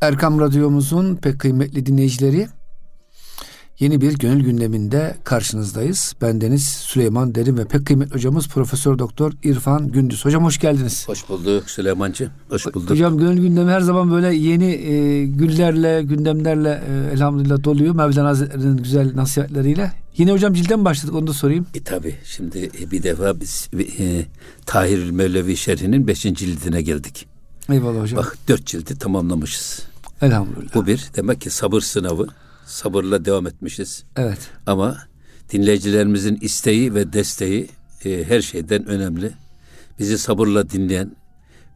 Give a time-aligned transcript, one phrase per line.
[0.00, 2.48] Erkam Radyomuzun pek kıymetli dinleyicileri
[3.78, 6.14] yeni bir gönül gündeminde karşınızdayız.
[6.22, 10.24] Ben Deniz Süleyman Derin ve pek kıymetli hocamız Profesör Doktor İrfan Gündüz.
[10.24, 11.08] Hocam hoş geldiniz.
[11.08, 12.30] Hoş bulduk Süleymancı.
[12.48, 12.90] Hoş bulduk.
[12.90, 17.94] Hocam gönül gündemi her zaman böyle yeni e, güllerle, gündemlerle e, elhamdülillah doluyor.
[17.94, 19.92] Mevlana Hazretleri'nin güzel nasihatleriyle.
[20.16, 21.66] Yine hocam cilden başladık onu da sorayım.
[21.74, 23.68] E tabi şimdi bir defa biz
[23.98, 24.24] e,
[24.66, 27.35] Tahir Mevlevi Şerhi'nin beşinci cildine geldik.
[27.70, 28.18] Eyvallah hocam.
[28.18, 29.82] Bak dört cildi tamamlamışız.
[30.22, 30.74] Elhamdülillah.
[30.74, 32.26] Bu bir demek ki sabır sınavı.
[32.66, 34.04] Sabırla devam etmişiz.
[34.16, 34.38] Evet.
[34.66, 34.98] Ama
[35.52, 37.68] dinleyicilerimizin isteği ve desteği
[38.04, 39.32] e, her şeyden önemli.
[39.98, 41.16] Bizi sabırla dinleyen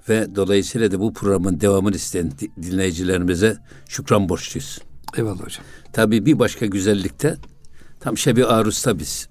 [0.09, 4.78] ve dolayısıyla da bu programın devamını isteyen dinleyicilerimize şükran borçluyuz.
[5.16, 5.64] Eyvallah hocam.
[5.92, 7.36] Tabii bir başka güzellikte
[8.00, 9.28] tam Şebi Arus'ta biz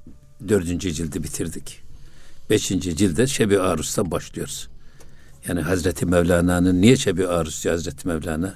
[0.47, 1.81] dördüncü cildi bitirdik.
[2.49, 4.69] Beşinci cilde Şebi Arus'ta başlıyoruz.
[5.49, 6.95] Yani Hazreti Mevlana'nın niye
[7.27, 8.53] Arus diyor Hazreti Mevlana?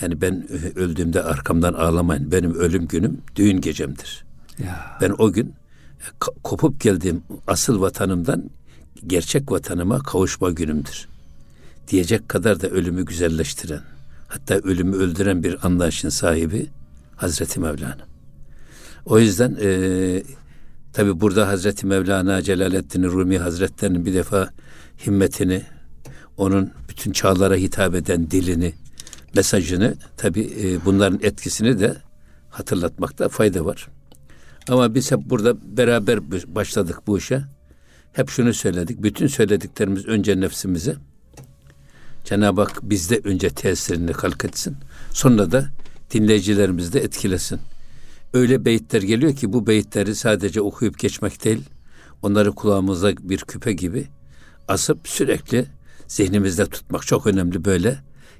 [0.00, 2.32] Yani ben öldüğümde arkamdan ağlamayın.
[2.32, 4.24] Benim ölüm günüm düğün gecemdir.
[4.58, 4.98] Ya.
[5.00, 8.50] Ben o gün e, kopup geldiğim asıl vatanımdan
[9.06, 11.08] gerçek vatanıma kavuşma günümdür.
[11.88, 13.82] Diyecek kadar da ölümü güzelleştiren,
[14.28, 16.66] hatta ölümü öldüren bir anlayışın sahibi
[17.16, 18.06] Hazreti Mevlana.
[19.06, 20.22] O yüzden e,
[20.92, 24.50] tabi burada Hazreti Mevlana Celaleddin Rumi Hazretlerinin bir defa
[25.06, 25.62] himmetini,
[26.36, 28.74] onun bütün çağlara hitap eden dilini,
[29.34, 31.96] mesajını tabi e, bunların etkisini de
[32.50, 33.88] hatırlatmakta fayda var.
[34.68, 37.44] Ama biz hep burada beraber başladık bu işe.
[38.12, 39.02] Hep şunu söyledik.
[39.02, 40.96] Bütün söylediklerimiz önce nefsimize.
[42.24, 44.76] Cenab-ı Hak bizde önce tesirini kalk etsin.
[45.12, 45.68] Sonra da
[46.10, 47.60] dinleyicilerimizi de etkilesin.
[48.34, 51.62] Öyle beyitler geliyor ki bu beyitleri sadece okuyup geçmek değil,
[52.22, 54.06] onları kulağımıza bir küpe gibi
[54.68, 55.66] asıp sürekli
[56.08, 57.98] zihnimizde tutmak çok önemli böyle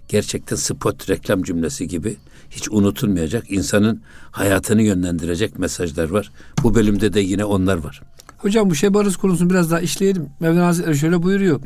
[0.09, 2.17] gerçekten spot reklam cümlesi gibi
[2.51, 6.33] hiç unutulmayacak insanın hayatını yönlendirecek mesajlar var.
[6.63, 8.03] Bu bölümde de yine onlar var.
[8.39, 10.29] Hocam bu şebarız konusunu biraz daha işleyelim.
[10.41, 11.61] Mevlana Hazretleri şöyle buyuruyor.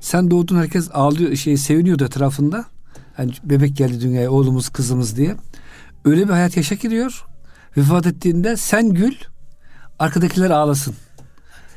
[0.00, 2.64] Sen doğdun herkes ağlıyor, şey seviniyordu etrafında.
[3.18, 5.36] Yani bebek geldi dünyaya oğlumuz kızımız diye.
[6.04, 7.24] Öyle bir hayat yaşa giriyor.
[7.76, 9.14] Vefat ettiğinde sen gül,
[9.98, 10.94] arkadakiler ağlasın.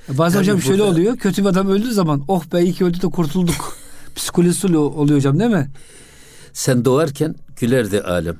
[0.10, 0.68] Bazen yani hocam burada...
[0.68, 1.18] şöyle oluyor.
[1.18, 3.78] Kötü bir adam öldüğü zaman oh be iyi ki öldü de kurtulduk.
[4.16, 5.70] Psikolojisi oluyor hocam değil mi?
[6.54, 8.38] Sen doğarken gülerdi alem.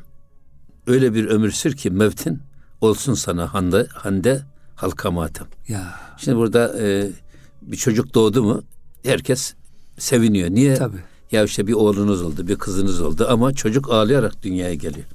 [0.88, 2.40] Öyle bir ömür sür ki mevtin
[2.82, 4.42] olsun sana hande, hande
[4.76, 5.48] halka matem.
[5.68, 6.00] Ya.
[6.18, 7.10] Şimdi burada e,
[7.62, 8.62] bir çocuk doğdu mu
[9.04, 9.54] herkes
[9.98, 10.50] seviniyor.
[10.50, 10.76] Niye?
[10.76, 10.98] Tabii.
[11.32, 15.06] Ya işte bir oğlunuz oldu, bir kızınız oldu ama çocuk ağlayarak dünyaya geliyor.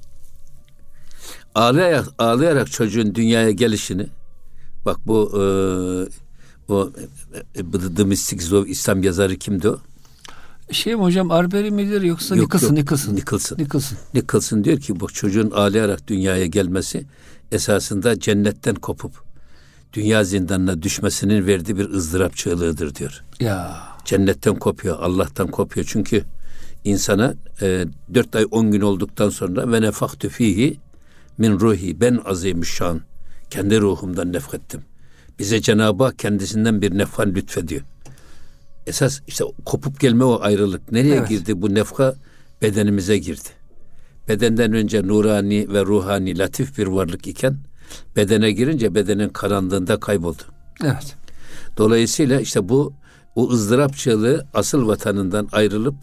[1.55, 4.07] Ağlayarak, ağlayarak çocuğun dünyaya gelişini
[4.85, 5.43] bak bu e,
[6.69, 6.91] o
[7.55, 9.79] e, The Mystic Love İslam yazarı kimdi o?
[10.71, 12.77] Şey mi hocam Arbery midir yoksa yok, Nicholson, yok.
[12.77, 13.15] Nicholson?
[13.15, 13.57] Nicholson.
[13.57, 13.97] Nicholson.
[14.13, 17.05] Nicholson diyor ki bu çocuğun ağlayarak dünyaya gelmesi
[17.51, 19.11] esasında cennetten kopup
[19.93, 23.23] dünya zindanına düşmesinin verdiği bir ızdırap çığlığıdır diyor.
[23.39, 23.77] Ya.
[24.05, 25.85] Cennetten kopuyor, Allah'tan kopuyor.
[25.89, 26.23] Çünkü
[26.83, 30.77] insana e, dört ay on gün olduktan sonra ve nefaktu fihi
[31.37, 33.01] min ruhi ben azimüşşan
[33.49, 34.81] kendi ruhumdan nefrettim.
[35.39, 37.81] Bize Cenab-ı Hak kendisinden bir nefhan lütfediyor
[38.87, 40.91] esas işte kopup gelme o ayrılık.
[40.91, 41.29] Nereye evet.
[41.29, 41.61] girdi?
[41.61, 42.15] Bu nefka
[42.61, 43.49] bedenimize girdi.
[44.27, 47.57] Bedenden önce nurani ve ruhani latif bir varlık iken
[48.15, 50.41] bedene girince bedenin karanlığında kayboldu.
[50.83, 51.15] Evet.
[51.77, 52.93] Dolayısıyla işte bu
[53.35, 55.95] o ızdırap çığlığı asıl vatanından ayrılıp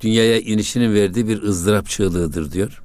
[0.00, 2.82] dünyaya inişinin verdiği bir ızdırap çığlığıdır diyor.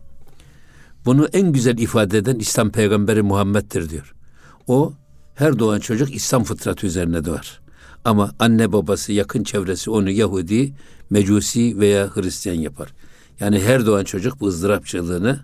[1.06, 4.16] Bunu en güzel ifade eden İslam peygamberi Muhammed'dir diyor.
[4.68, 4.94] O
[5.36, 7.62] her doğan çocuk İslam fıtratı üzerine doğar.
[8.06, 10.74] Ama anne babası, yakın çevresi onu Yahudi,
[11.10, 12.94] Mecusi veya Hristiyan yapar.
[13.40, 15.40] Yani her doğan çocuk bu ızdırapçılığını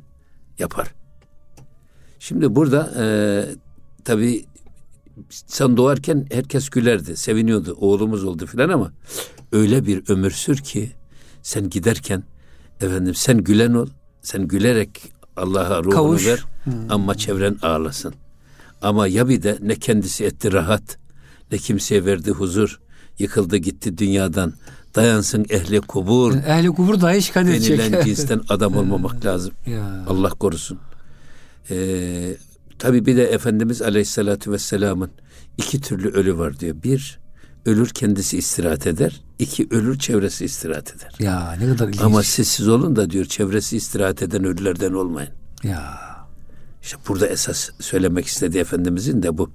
[0.59, 0.93] yapar.
[2.19, 3.05] Şimdi burada e,
[4.05, 4.45] tabii
[5.29, 8.91] sen doğarken herkes gülerdi, seviniyordu, oğlumuz oldu filan ama
[9.51, 10.91] öyle bir ömür sür ki
[11.41, 12.23] sen giderken
[12.81, 13.87] efendim sen gülen ol,
[14.21, 16.27] sen gülerek Allah'a ruhunu Kavuş.
[16.27, 16.73] ver hmm.
[16.89, 18.13] ama çevren ağlasın.
[18.81, 20.97] Ama ya bir de ne kendisi etti rahat,
[21.51, 22.79] ne kimseye verdi huzur.
[23.19, 24.53] Yıkıldı gitti dünyadan.
[24.95, 26.35] Dayansın ehli kubur.
[26.35, 27.79] Ehli kubur dahi şikayet edecek.
[27.79, 29.53] Denilen cinsten adam olmamak lazım.
[29.67, 30.05] Ya.
[30.07, 30.79] Allah korusun.
[31.69, 32.35] Ee,
[32.79, 35.11] Tabi bir de Efendimiz Aleyhisselatü Vesselam'ın
[35.57, 36.75] iki türlü ölü var diyor.
[36.83, 37.19] Bir,
[37.65, 39.21] ölür kendisi istirahat eder.
[39.39, 41.13] İki, ölür çevresi istirahat eder.
[41.19, 42.01] Ya ne kadar ilginç.
[42.01, 45.29] Ama siz siz olun da diyor çevresi istirahat eden ölülerden olmayın.
[45.63, 46.10] Ya.
[46.81, 49.51] İşte burada esas söylemek istediği Efendimizin de bu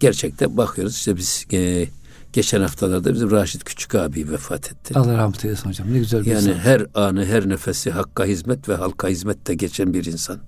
[0.00, 1.88] gerçekte bakıyoruz işte biz e,
[2.32, 4.98] Geçen haftalarda bizim Raşit Küçük abi vefat etti.
[4.98, 5.92] Allah rahmet eylesin hocam.
[5.92, 6.54] Ne güzel bir Yani insan.
[6.54, 10.38] her anı, her nefesi hakka hizmet ve halka hizmette geçen bir insan.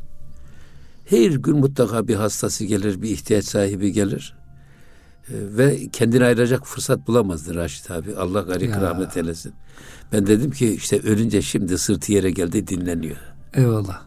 [1.05, 4.35] Her gün mutlaka bir hastası gelir, bir ihtiyaç sahibi gelir.
[5.29, 8.17] Ee, ve kendini ayıracak fırsat bulamazdı Raşit abi.
[8.17, 9.53] Allah garip rahmet eylesin.
[10.13, 13.17] Ben dedim ki işte ölünce şimdi sırtı yere geldi dinleniyor.
[13.55, 14.03] Eyvallah.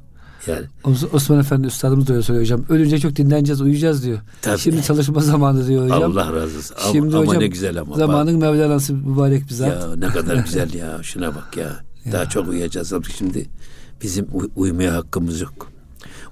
[0.48, 0.66] Yani.
[1.14, 2.66] Osman Efendi Üstadımız da öyle söylüyor hocam.
[2.70, 4.20] Ölünce çok dinleneceğiz, uyuyacağız diyor.
[4.42, 4.60] Tabii.
[4.60, 6.04] Şimdi çalışma zamanı diyor hocam.
[6.04, 6.76] Allah razı olsun.
[6.92, 7.96] Şimdi ama hocam, ne güzel ama.
[7.96, 9.68] Zamanın Mevlana'sı mübarek bir zat.
[9.68, 11.00] Ya ne kadar güzel ya.
[11.04, 11.84] Şuna bak ya.
[12.06, 12.12] ya.
[12.12, 12.94] Daha çok uyuyacağız.
[13.18, 13.46] Şimdi
[14.02, 15.68] bizim uy- uyumaya hakkımız yok.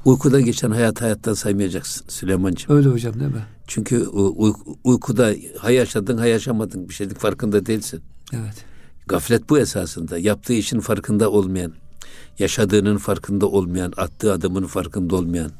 [0.06, 2.77] Uykuda geçen hayat hayattan saymayacaksın Süleyman'cığım.
[2.77, 3.45] Öyle hocam değil mi?
[3.68, 8.01] Çünkü uy- uykuda hay yaşadın hay yaşamadın bir şeyin farkında değilsin.
[8.33, 8.65] Evet.
[9.07, 10.18] Gaflet bu esasında.
[10.18, 11.74] Yaptığı işin farkında olmayan,
[12.39, 15.51] yaşadığının farkında olmayan, attığı adımın farkında olmayan,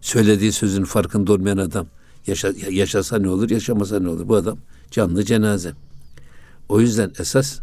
[0.00, 1.86] söylediği sözün farkında olmayan adam
[2.26, 4.28] yaşa, yaşasa ne olur, yaşamasa ne olur?
[4.28, 4.58] Bu adam
[4.90, 5.72] canlı cenaze.
[6.68, 7.58] O yüzden esas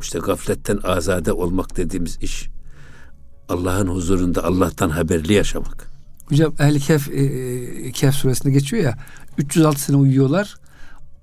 [0.00, 2.48] işte gafletten azade olmak dediğimiz iş
[3.48, 5.90] Allah'ın huzurunda Allah'tan haberli yaşamak.
[6.26, 8.98] Hocam Ehl-i Kehf, e, Kehf suresinde geçiyor ya
[9.38, 10.54] 306 sene uyuyorlar.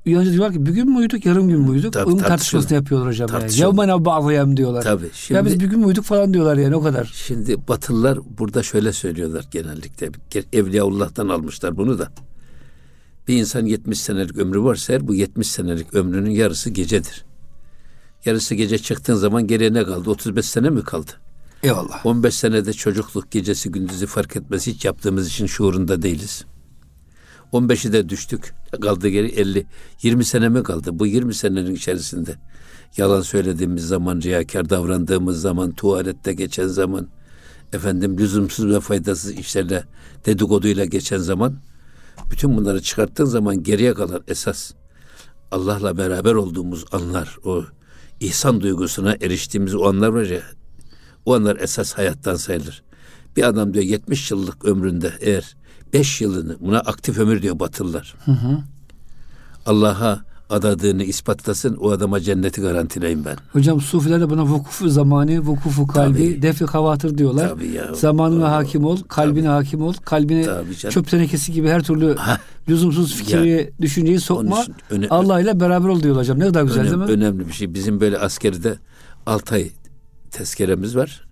[0.06, 1.94] Uyanınca diyorlar ki bir gün mü uyuduk yarım gün mü uyuduk?
[1.94, 3.30] Tabii, Onun tartışmasını yapıyorlar hocam.
[3.50, 4.06] Yevmen yani.
[4.06, 4.82] ba'zıyam diyorlar.
[4.82, 5.10] Tabii.
[5.14, 7.12] Şimdi, ya biz bir gün mü uyuduk falan diyorlar yani o kadar.
[7.14, 10.10] Şimdi Batılılar burada şöyle söylüyorlar genellikle.
[10.54, 12.12] Evliyaullah'tan almışlar bunu da.
[13.28, 17.26] Bir insan 70 senelik ömrü varsa eğer bu 70 senelik ömrünün yarısı gecedir.
[18.26, 20.10] Yarısı gece çıktığın zaman geriye ne kaldı?
[20.10, 21.12] 35 sene mi kaldı?
[21.64, 22.06] Eyvallah.
[22.06, 26.46] 15 senede çocukluk gecesi gündüzü fark etmez hiç yaptığımız için şuurunda değiliz.
[27.54, 28.54] 15'i de düştük.
[28.82, 29.66] Kaldı geri 50.
[30.02, 31.00] 20 sene mi kaldı?
[31.00, 32.36] Bu 20 senenin içerisinde
[32.98, 37.08] yalan söylediğimiz zaman, riyakar davrandığımız zaman, tuvalette geçen zaman,
[37.74, 39.84] efendim lüzumsuz ve faydasız işlerle,
[40.26, 41.60] dedikoduyla geçen zaman,
[42.32, 44.72] bütün bunları çıkarttığın zaman geriye kalan esas
[45.52, 47.64] Allah'la beraber olduğumuz anlar, o
[48.20, 50.42] ihsan duygusuna eriştiğimiz o anlar var ya,
[51.26, 52.84] o anlar esas hayattan sayılır.
[53.38, 55.56] Bir adam diyor 70 yıllık ömründe eğer
[55.94, 58.16] beş yılını buna aktif ömür diyor Batılılar.
[59.66, 60.20] Allah'a
[60.50, 63.38] adadığını ispatlasın o adama cenneti garantileyim ben.
[63.54, 67.50] Hocam sufiler de buna vukufu zamanı, vukufu kalbi, tabii, defi kavatır diyorlar.
[67.50, 67.94] Tabii ya.
[67.94, 69.48] Zamanına o, hakim ol, kalbine tabii.
[69.48, 70.46] hakim ol, kalbine
[70.90, 72.16] çöp tenekesi gibi her türlü
[72.70, 74.66] lüzumsuz fikri, ya, düşünceyi sokma.
[75.10, 76.40] Allah ile beraber ol diyorlar hocam.
[76.40, 77.26] Ne kadar güzel önem, değil mi?
[77.26, 77.74] Önemli bir şey.
[77.74, 78.78] Bizim böyle askerde
[79.26, 79.70] ay
[80.32, 81.26] tezkeremiz var.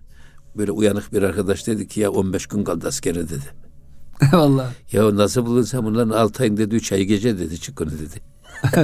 [0.56, 3.67] Böyle uyanık bir arkadaş dedi ki ya 15 gün kaldı askere dedi.
[4.32, 4.74] Vallahi.
[4.92, 8.20] Ya nasıl bulunsam bunların altı ayın dedi üç ay gece dedi çık onu dedi.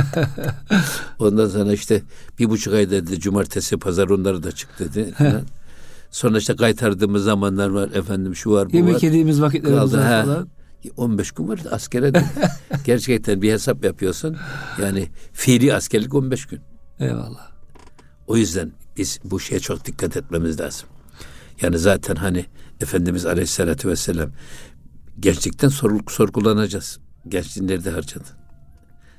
[1.19, 2.03] Ondan sonra işte
[2.39, 5.15] bir buçuk ay dedi cumartesi pazar onları da çık dedi.
[6.11, 9.01] sonra işte kaytardığımız zamanlar var efendim şu var bu Yemek var.
[9.03, 10.49] yediğimiz vakitlerimiz var falan.
[10.97, 12.25] 15 gün var askere de.
[12.85, 14.37] Gerçekten bir hesap yapıyorsun.
[14.83, 16.61] Yani fiili askerlik 15 gün.
[17.01, 17.51] Eyvallah.
[18.27, 20.89] O yüzden biz bu şeye çok dikkat etmemiz lazım.
[21.63, 22.47] Yani zaten hani
[22.81, 24.31] Efendimiz Aleyhisselatü Vesselam
[25.21, 26.99] gençlikten sor, sorgulanacağız.
[27.29, 28.27] Gençliği nerede harcadın?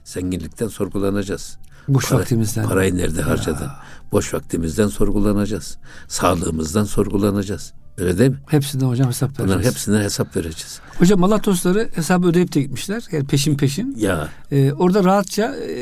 [0.04, 1.58] Zenginlikten sorgulanacağız.
[1.88, 2.68] Boş Para, vaktimizden.
[2.68, 3.28] Parayı nerede ya.
[3.28, 3.68] harcadın?
[4.12, 5.78] Boş vaktimizden sorgulanacağız.
[6.08, 7.74] Sağlığımızdan sorgulanacağız.
[7.98, 8.38] Öyle değil mi?
[8.48, 9.50] Hepsinden hocam hesap vereceğiz.
[9.50, 10.80] Bunların hepsinden hesap vereceğiz.
[11.00, 13.04] Hocam Allah dostları hesabı ödeyip de gitmişler.
[13.12, 13.96] Yani peşin peşin.
[13.98, 14.30] Ya.
[14.52, 15.80] Ee, orada rahatça e,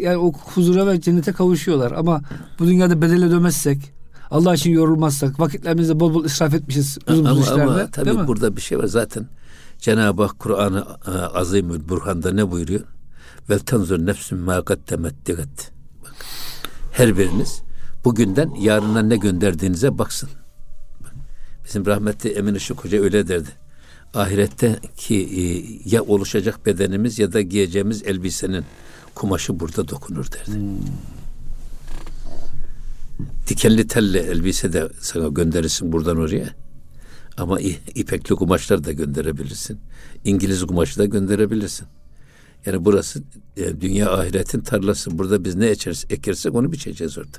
[0.00, 1.92] yani o huzura ve cennete kavuşuyorlar.
[1.92, 2.22] Ama
[2.58, 3.92] bu dünyada bedele dömezsek,
[4.30, 7.62] Allah için yorulmazsak, vakitlerimizi bol bol israf etmişiz uzun ama, işlerde.
[7.62, 9.26] Ama tabii burada bir şey var zaten.
[9.82, 12.80] Cenab-ı Hak Kur'an-ı e, Azimül Burhan'da ne buyuruyor?
[13.50, 15.72] Vel tenzur nefsün ma kaddemet digat.
[16.92, 17.62] Her biriniz
[18.04, 20.28] bugünden yarına ne gönderdiğinize baksın.
[21.64, 23.48] Bizim rahmetli Emin Işık Hoca öyle derdi.
[24.14, 25.42] Ahirette ki e,
[25.94, 28.64] ya oluşacak bedenimiz ya da giyeceğimiz elbisenin
[29.14, 30.56] kumaşı burada dokunur derdi.
[30.56, 30.78] Hmm.
[33.48, 36.54] Dikenli telle elbise de sana gönderirsin buradan oraya.
[37.36, 37.60] Ama
[37.94, 39.80] ipekli kumaşlar da gönderebilirsin.
[40.24, 41.86] İngiliz kumaşı da gönderebilirsin.
[42.66, 43.22] Yani burası
[43.56, 45.18] e, dünya ahiretin tarlası.
[45.18, 47.38] Burada biz ne eçeriz, ekersek onu biçeceğiz orada.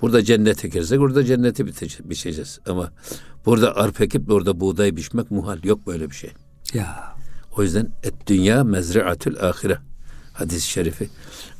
[0.00, 1.66] Burada cennet ekersek orada cenneti
[2.10, 2.58] biçeceğiz.
[2.66, 2.92] Ama
[3.46, 5.64] burada arp ekip orada buğday biçmek muhal.
[5.64, 6.30] Yok böyle bir şey.
[6.74, 7.14] Ya.
[7.56, 9.78] O yüzden et dünya mezriatül ahire
[10.32, 11.08] hadis-i şerifi.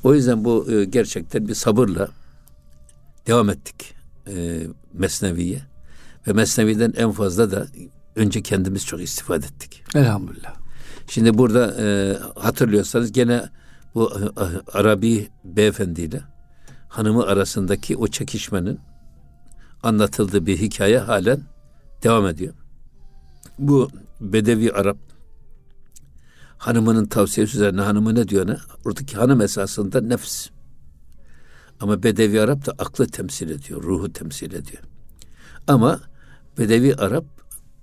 [0.05, 2.09] O yüzden bu e, gerçekten bir sabırla
[3.27, 3.95] devam ettik
[4.27, 5.63] e, Mesnevi'ye.
[6.27, 7.67] Ve Mesnevi'den en fazla da
[8.17, 9.85] önce kendimiz çok istifade ettik.
[9.95, 10.55] Elhamdülillah.
[11.09, 13.45] Şimdi burada e, hatırlıyorsanız gene
[13.95, 14.23] bu e,
[14.79, 16.21] Arabi beyefendiyle
[16.89, 18.81] hanımı arasındaki o çekişmenin
[19.83, 21.41] anlatıldığı bir hikaye halen
[22.03, 22.55] devam ediyor.
[23.59, 23.91] Bu
[24.21, 24.97] Bedevi Arap
[26.59, 28.57] hanımının tavsiyesi üzerine hanımı ne diyor ne?
[28.85, 30.49] Oradaki hanım esasında nefs.
[31.81, 34.83] Ama Bedevi Arap da aklı temsil ediyor, ruhu temsil ediyor.
[35.67, 36.01] Ama
[36.59, 37.25] Bedevi Arap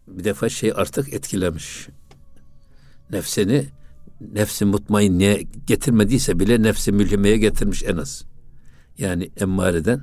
[0.08, 1.88] bir defa şey artık etkilemiş.
[3.12, 3.66] Nefsini
[4.34, 8.26] nefsi mutmainliğe getirmediyse bile nefsi mülhimeye getirmiş en az.
[8.98, 10.02] Yani emmareden,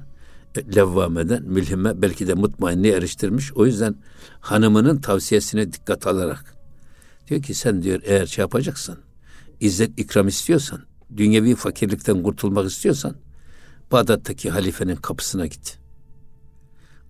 [0.77, 3.53] levvameden, mülhime belki de mutmainliğe eriştirmiş.
[3.53, 3.95] O yüzden
[4.41, 6.55] hanımının tavsiyesine dikkat alarak
[7.29, 8.99] diyor ki sen diyor eğer şey yapacaksın,
[9.61, 10.81] izzet ikram istiyorsan,
[11.17, 13.15] dünyevi fakirlikten kurtulmak istiyorsan
[13.93, 15.79] Bağdat'taki halifenin kapısına git.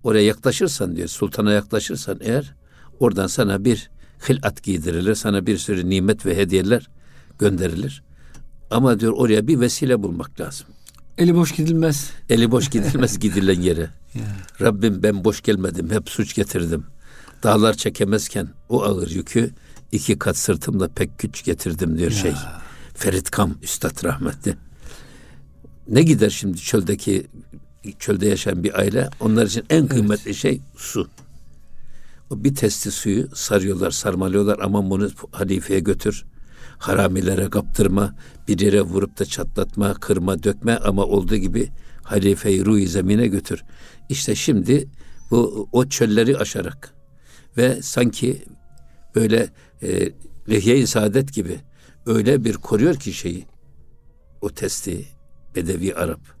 [0.03, 2.53] Oraya yaklaşırsan diyor, sultana yaklaşırsan eğer
[2.99, 3.89] oradan sana bir
[4.29, 6.89] hilat giydirilir, sana bir sürü nimet ve hediyeler
[7.39, 8.03] gönderilir.
[8.71, 10.67] Ama diyor oraya bir vesile bulmak lazım.
[11.17, 12.09] Eli boş gidilmez.
[12.29, 13.89] Eli boş gidilmez gidilen yere.
[14.13, 14.35] Ya.
[14.61, 16.85] Rabbim ben boş gelmedim, hep suç getirdim.
[17.43, 19.51] Dağlar çekemezken o ağır yükü
[19.91, 22.17] iki kat sırtımla pek güç getirdim diyor ya.
[22.17, 22.33] şey.
[22.93, 24.55] Ferit Kam Üstad rahmetli.
[25.87, 27.27] Ne gider şimdi çöldeki
[27.99, 29.09] çölde yaşayan bir aile?
[29.19, 30.35] Onlar için en kıymetli evet.
[30.35, 31.07] şey su.
[32.29, 34.59] O bir testi suyu sarıyorlar, sarmalıyorlar.
[34.59, 36.25] Aman bunu halifeye götür.
[36.77, 38.15] Haramilere kaptırma,
[38.47, 41.69] bir yere vurup da çatlatma, kırma, dökme ama olduğu gibi
[42.03, 43.63] halifeyi ruh zemine götür.
[44.09, 44.87] İşte şimdi
[45.31, 46.93] bu o çölleri aşarak
[47.57, 48.43] ve sanki
[49.15, 49.49] böyle
[49.81, 50.11] e,
[50.49, 51.59] lehye-i saadet gibi
[52.05, 53.45] öyle bir koruyor ki şeyi
[54.41, 55.05] o testi
[55.55, 56.38] Bedevi Arap.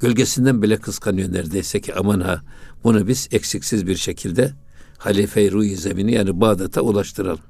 [0.00, 2.42] Gölgesinden bile kıskanıyor neredeyse ki aman ha
[2.84, 4.52] bunu biz eksiksiz bir şekilde
[4.98, 7.40] Halife-i Ruhi Zemini yani Bağdat'a ulaştıralım.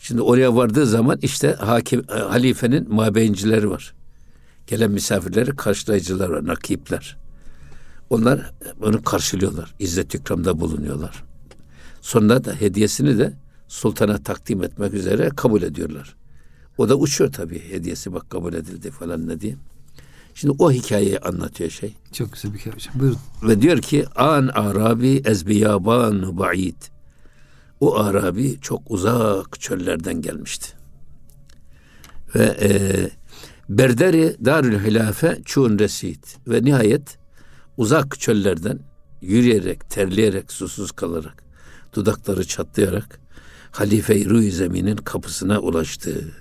[0.00, 3.94] Şimdi oraya vardığı zaman işte hakim, e, halifenin mabeyincileri var.
[4.66, 7.16] Gelen misafirleri karşılayıcılar var, nakipler.
[8.10, 9.74] Onlar onu karşılıyorlar.
[9.78, 11.24] İzzet ikramda bulunuyorlar.
[12.00, 13.32] Sonra da hediyesini de
[13.68, 16.14] sultana takdim etmek üzere kabul ediyorlar.
[16.78, 19.60] O da uçuyor tabii hediyesi bak kabul edildi falan ne diyeyim.
[20.34, 21.94] Şimdi o hikayeyi anlatıyor şey.
[22.12, 22.94] Çok güzel bir hikaye hocam.
[23.00, 23.18] Buyurun.
[23.42, 26.82] Ve diyor ki an arabi ezbiyaban ba'id.
[27.80, 30.68] O arabi çok uzak çöllerden gelmişti.
[32.34, 32.70] Ve e,
[33.68, 36.36] berderi darül hilafe çun resit.
[36.48, 37.18] Ve nihayet
[37.76, 38.78] uzak çöllerden
[39.20, 41.42] yürüyerek, terleyerek, susuz kalarak,
[41.94, 43.20] dudakları çatlayarak
[43.72, 46.32] Halife-i Zemin'in kapısına ulaştı.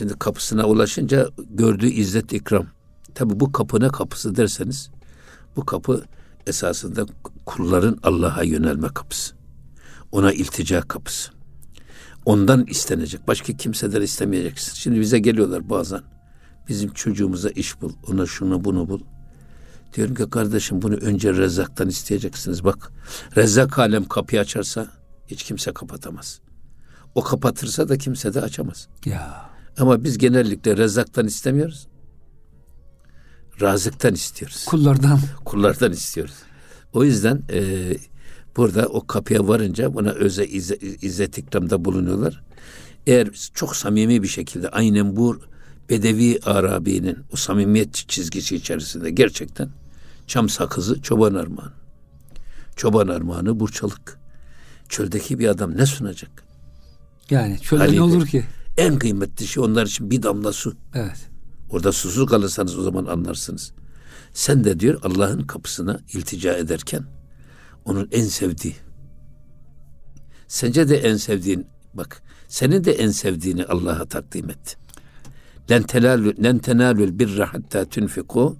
[0.00, 2.66] Şimdi kapısına ulaşınca gördüğü izzet ikram.
[3.14, 4.90] Tabi bu kapı ne kapısı derseniz
[5.56, 6.04] bu kapı
[6.46, 7.06] esasında
[7.46, 9.34] kulların Allah'a yönelme kapısı.
[10.12, 11.32] Ona iltica kapısı.
[12.24, 13.28] Ondan istenecek.
[13.28, 14.74] Başka kimseden istemeyeceksin.
[14.74, 16.00] Şimdi bize geliyorlar bazen.
[16.68, 17.92] Bizim çocuğumuza iş bul.
[18.08, 19.00] Ona şunu bunu bul.
[19.96, 22.64] Diyorum ki kardeşim bunu önce Rezzak'tan isteyeceksiniz.
[22.64, 22.92] Bak
[23.36, 24.86] Rezzak alem kapıyı açarsa
[25.26, 26.40] hiç kimse kapatamaz.
[27.14, 28.88] O kapatırsa da kimse de açamaz.
[29.04, 29.49] Ya.
[29.78, 31.86] Ama biz genellikle Rezzak'tan istemiyoruz.
[33.60, 34.64] Razık'tan istiyoruz.
[34.64, 35.20] Kullardan.
[35.44, 36.34] Kullardan istiyoruz.
[36.92, 37.92] O yüzden e,
[38.56, 42.42] burada o kapıya varınca buna öze izzet, izzet ikramda bulunuyorlar.
[43.06, 45.40] Eğer çok samimi bir şekilde aynen bu
[45.90, 49.68] Bedevi Arabi'nin o samimiyet çizgisi içerisinde gerçekten
[50.26, 51.72] çam sakızı çoban armağanı.
[52.76, 54.18] Çoban armağanı burçalık.
[54.88, 56.30] Çöldeki bir adam ne sunacak?
[57.30, 58.44] Yani çölde ne olur ki?
[58.80, 60.74] En kıymetli şey onlar için bir damla su.
[60.94, 61.30] Evet.
[61.70, 63.72] Orada susuz kalırsanız o zaman anlarsınız.
[64.32, 67.04] Sen de diyor Allah'ın kapısına iltica ederken
[67.84, 68.74] onun en sevdiği.
[70.48, 74.76] Sence de en sevdiğin bak senin de en sevdiğini Allah'a takdim etti.
[75.70, 78.56] Len tenalul len tenalul birra hatta tunfiku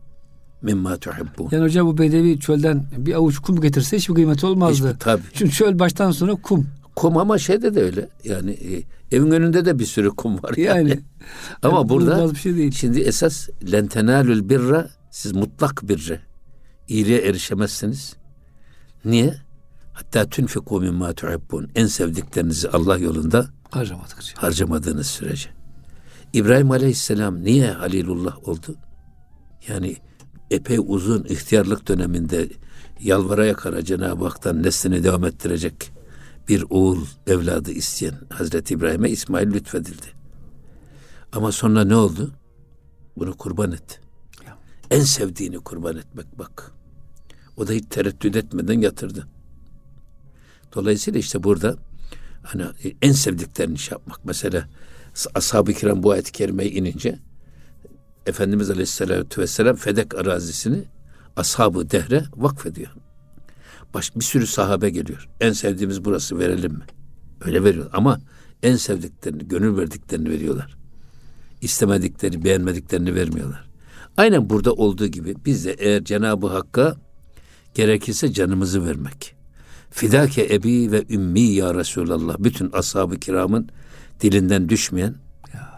[0.62, 1.48] mimma tuhibbu.
[1.50, 4.88] Yani hocam bu bedevi çölden bir avuç kum getirse hiçbir kıymeti olmazdı.
[4.88, 5.22] Hiçbir, tabii.
[5.34, 6.66] Çünkü çöl baştan sona kum.
[6.96, 8.08] Kum ama şeyde de öyle.
[8.24, 8.82] Yani e,
[9.16, 10.90] evin önünde de bir sürü kum var yani.
[10.90, 11.00] yani.
[11.62, 12.72] ama yani burada bir şey değil.
[12.72, 16.20] şimdi esas lentenalül birra siz mutlak birre
[16.88, 18.16] iyiliğe erişemezsiniz.
[19.04, 19.34] Niye?
[19.92, 21.70] Hatta tunfiku mimma tuhibbun.
[21.74, 24.42] En sevdiklerinizi Allah yolunda harcamadıkça.
[24.42, 25.48] harcamadığınız sürece.
[26.32, 28.76] İbrahim Aleyhisselam niye Halilullah oldu?
[29.68, 29.96] Yani
[30.50, 32.48] epey uzun ihtiyarlık döneminde
[33.00, 35.92] yalvara yakara Cenab-ı Hak'tan neslini devam ettirecek
[36.48, 40.06] bir oğul evladı isteyen Hazreti İbrahim'e İsmail lütfedildi.
[41.32, 42.30] Ama sonra ne oldu?
[43.16, 44.00] Bunu kurban etti.
[44.90, 46.72] En sevdiğini kurban etmek bak.
[47.56, 49.28] O da hiç tereddüt etmeden yatırdı.
[50.74, 51.76] Dolayısıyla işte burada
[52.42, 52.64] hani
[53.02, 54.24] en sevdiklerini şey yapmak.
[54.24, 54.68] Mesela
[55.34, 57.18] ashab-ı kiram bu ayet-i kerimeyi inince
[58.26, 60.84] Efendimiz Aleyhisselatü Vesselam Fedek arazisini
[61.36, 62.90] ashabı dehre vakfediyor
[63.94, 65.28] baş, bir sürü sahabe geliyor.
[65.40, 66.84] En sevdiğimiz burası verelim mi?
[67.40, 68.20] Öyle veriyor ama
[68.62, 70.76] en sevdiklerini, gönül verdiklerini veriyorlar.
[71.60, 73.68] İstemedikleri, beğenmediklerini vermiyorlar.
[74.16, 76.96] Aynen burada olduğu gibi biz de eğer Cenab-ı Hakk'a
[77.74, 79.34] gerekirse canımızı vermek.
[79.90, 82.36] Fidake ebi ve ümmi ya Resulallah.
[82.38, 83.68] Bütün ashab-ı kiramın
[84.20, 85.14] dilinden düşmeyen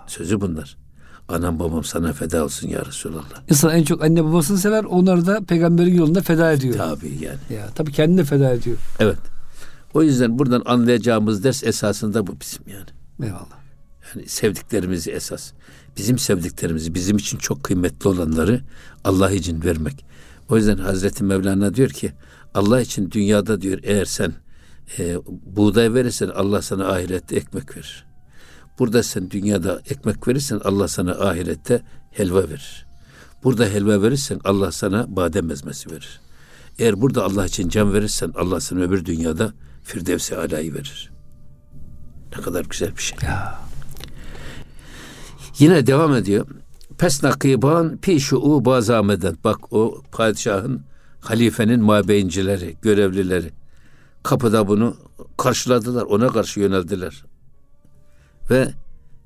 [0.07, 0.82] sözü bunlar.
[1.29, 3.43] Anam babam sana feda olsun ya Resulallah.
[3.51, 4.85] İnsan en çok anne babasını sever.
[4.85, 6.75] Onları da peygamberin yolunda feda ediyor.
[6.77, 7.39] Tabii yani.
[7.51, 8.77] Ya, tabii kendini de feda ediyor.
[9.01, 9.19] Evet.
[9.95, 12.89] O yüzden buradan anlayacağımız ders esasında bu bizim yani.
[13.23, 13.63] Eyvallah.
[14.15, 15.53] Yani sevdiklerimizi esas.
[15.97, 18.61] Bizim sevdiklerimizi, bizim için çok kıymetli olanları
[19.05, 20.05] Allah için vermek.
[20.49, 22.13] O yüzden Hazreti Mevlana diyor ki
[22.55, 24.33] Allah için dünyada diyor eğer sen
[24.99, 25.17] e,
[25.57, 28.07] buğday verirsen Allah sana ahirette ekmek verir.
[28.79, 32.87] Burada sen dünyada ekmek verirsen Allah sana ahirette helva verir.
[33.45, 36.21] Burada helva verirsen Allah sana badem ezmesi verir.
[36.79, 39.53] Eğer burada Allah için can verirsen Allah sana öbür dünyada
[39.85, 41.13] Firdevs-i Ala'yı verir.
[42.37, 43.19] Ne kadar güzel bir şey.
[43.23, 43.61] Ya.
[45.59, 46.47] Yine devam ediyor.
[46.99, 49.37] Pes nakiban pi şu'u bazameden.
[49.45, 50.83] Bak o padişahın,
[51.21, 53.51] halifenin mabeyincileri, görevlileri.
[54.23, 54.97] Kapıda bunu
[55.39, 56.03] karşıladılar.
[56.03, 57.25] Ona karşı yöneldiler.
[58.53, 58.75] Ve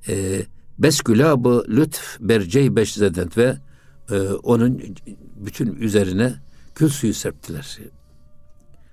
[0.08, 0.42] e,
[0.78, 3.56] beskülabı lütf bercey beşzeden ve
[4.10, 4.82] e, onun
[5.36, 6.34] bütün üzerine
[6.74, 7.78] gül suyu serptiler.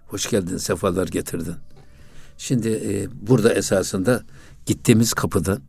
[0.07, 1.55] Hoş geldin, sefalar getirdin.
[2.37, 4.23] Şimdi e, burada esasında
[4.65, 5.61] gittiğimiz kapıdan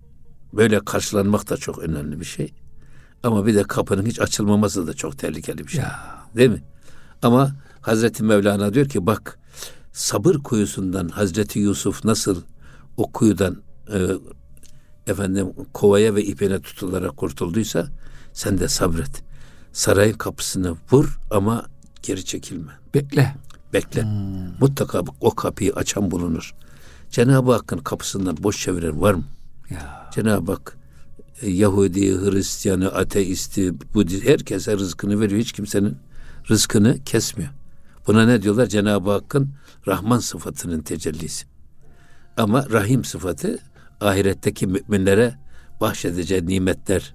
[0.52, 2.54] böyle karşılanmak da çok önemli bir şey.
[3.23, 5.80] Ama bir de kapının hiç açılmaması da çok tehlikeli bir şey.
[5.80, 6.00] Ya.
[6.37, 6.62] Değil mi?
[7.23, 9.38] Ama Hazreti Mevlana diyor ki bak
[9.92, 12.42] sabır kuyusundan Hazreti Yusuf nasıl
[12.97, 13.99] o kuyudan e,
[15.06, 17.88] efendim kovaya ve ipine tutularak kurtulduysa
[18.32, 19.23] sen de sabret.
[19.73, 21.66] Sarayın kapısını vur ama
[22.02, 22.73] geri çekilme.
[22.94, 23.34] Bekle.
[23.73, 24.02] Bekle.
[24.02, 24.58] Hmm.
[24.61, 26.54] Mutlaka o kapıyı açan bulunur.
[27.11, 29.25] Cenab-ı Hakk'ın kapısından boş çeviren var mı?
[29.70, 30.11] Ya.
[30.14, 30.76] Cenab-ı Hak
[31.42, 35.40] e, Yahudi, Hristiyanı, ateisti, Budist herkese rızkını veriyor.
[35.40, 35.96] Hiç kimsenin
[36.50, 37.50] rızkını kesmiyor.
[38.06, 38.66] Buna ne diyorlar?
[38.66, 39.50] Cenab-ı Hakk'ın
[39.87, 41.46] Rahman sıfatının tecellisi.
[42.37, 43.59] Ama Rahim sıfatı
[44.00, 45.35] ahiretteki müminlere
[45.80, 47.14] bahşedeceği nimetler,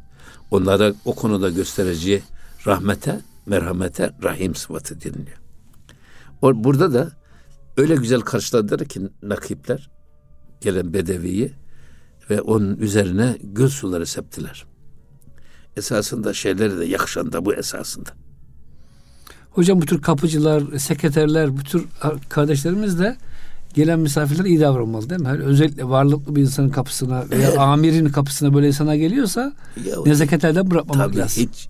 [0.51, 2.21] onlara o konuda göstereceği
[2.67, 5.37] rahmete, merhamete Rahim sıfatı deniliyor.
[6.41, 7.11] O, burada da
[7.77, 9.89] öyle güzel karşıladılar ki nakipler
[10.61, 11.51] gelen bedeviyi
[12.29, 14.65] ve onun üzerine göz suları septiler.
[15.77, 18.09] Esasında şeyleri de yakışan da bu esasında.
[19.51, 21.85] Hocam bu tür kapıcılar, sekreterler, bu tür
[22.29, 23.17] kardeşlerimiz de
[23.73, 25.27] gelen misafirler iyi davranmalı değil mi?
[25.27, 29.53] Yani özellikle varlıklı bir insanın kapısına veya amirin kapısına böyle insana geliyorsa
[29.85, 31.43] ya, nezaket elden bırakmamak tabii lazım.
[31.43, 31.69] hiç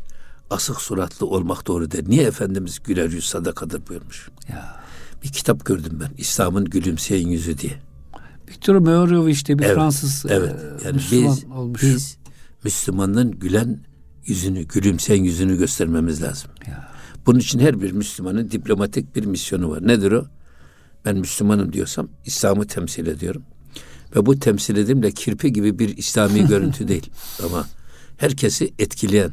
[0.49, 2.03] asık suratlı olmak doğru değil.
[2.07, 4.29] Niye Efendimiz güler yüz sadakadır buyurmuş.
[4.49, 4.79] Ya.
[5.23, 6.09] Bir kitap gördüm ben.
[6.17, 7.73] İslam'ın gülümseyen yüzü diye.
[8.49, 10.55] Victor Meurov işte bir evet, Fransız evet.
[10.83, 11.83] E, yani Müslüman biz, olmuş.
[11.83, 12.17] Biz
[12.63, 13.79] Müslümanın gülen
[14.25, 16.51] yüzünü, gülümseyen yüzünü göstermemiz lazım.
[16.67, 16.89] Ya.
[17.25, 19.87] Bunun için her bir Müslümanın diplomatik bir misyonu var.
[19.87, 20.25] Nedir o?
[21.05, 23.43] Ben Müslümanım diyorsam İslam'ı temsil ediyorum.
[24.15, 27.09] Ve bu temsil edimle kirpi gibi bir İslami görüntü değil.
[27.45, 27.67] Ama
[28.17, 29.31] herkesi etkileyen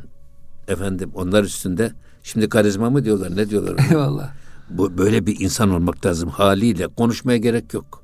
[0.69, 3.91] efendim onlar üstünde şimdi karizma mı diyorlar ne diyorlar?
[3.91, 4.35] Eyvallah.
[4.71, 8.03] Bu böyle bir insan olmak lazım haliyle konuşmaya gerek yok.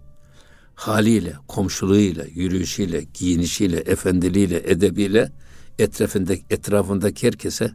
[0.74, 5.32] Haliyle, komşuluğuyla, yürüyüşüyle, giyinişiyle, efendiliğiyle, edebiyle
[5.78, 7.70] etrafındaki, etrafındaki herkese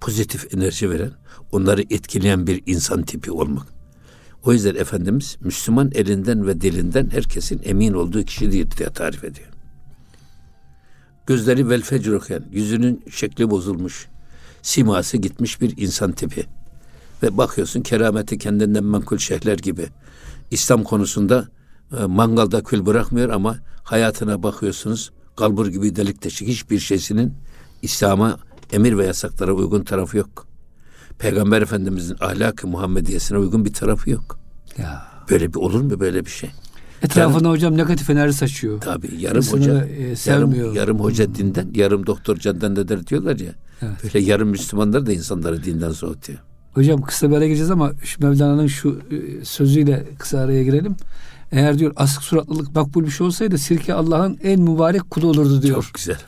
[0.00, 1.12] pozitif enerji veren,
[1.52, 3.75] onları etkileyen bir insan tipi olmak.
[4.46, 9.48] O yüzden Efendimiz Müslüman elinden ve dilinden herkesin emin olduğu kişi diye tarif ediyor.
[11.26, 14.08] Gözleri vel fecruken, yüzünün şekli bozulmuş,
[14.62, 16.46] siması gitmiş bir insan tipi.
[17.22, 19.86] Ve bakıyorsun kerameti kendinden menkul şeyhler gibi.
[20.50, 21.48] İslam konusunda
[21.98, 27.34] e, mangalda kül bırakmıyor ama hayatına bakıyorsunuz kalbur gibi delik deşik hiçbir şeysinin
[27.82, 28.38] İslam'a
[28.72, 30.55] emir ve yasaklara uygun tarafı yok.
[31.18, 34.38] Peygamber Efendimizin ahlak-ı Muhammediyesine uygun bir tarafı yok.
[34.78, 35.06] Ya.
[35.30, 36.50] Böyle bir olur mu böyle bir şey?
[37.02, 38.80] Etrafına yarım, hocam negatif enerji saçıyor.
[38.80, 40.66] Tabii yarım İnsanı hoca e, sevmiyor.
[40.66, 41.34] Yarım, yarım hoca hmm.
[41.34, 43.52] dinden, yarım doktor candan eder diyorlar ya.
[43.82, 44.04] Evet.
[44.04, 46.38] Böyle yarım Müslümanlar da insanları dinden soğutuyor.
[46.72, 50.96] Hocam kısa bir araya gireceğiz ama şu Mevlana'nın şu e, sözüyle kısa araya girelim.
[51.52, 55.82] Eğer diyor asık suratlılık makbul bir şey olsaydı sirke Allah'ın en mübarek kulu olurdu diyor.
[55.82, 56.18] Çok güzel.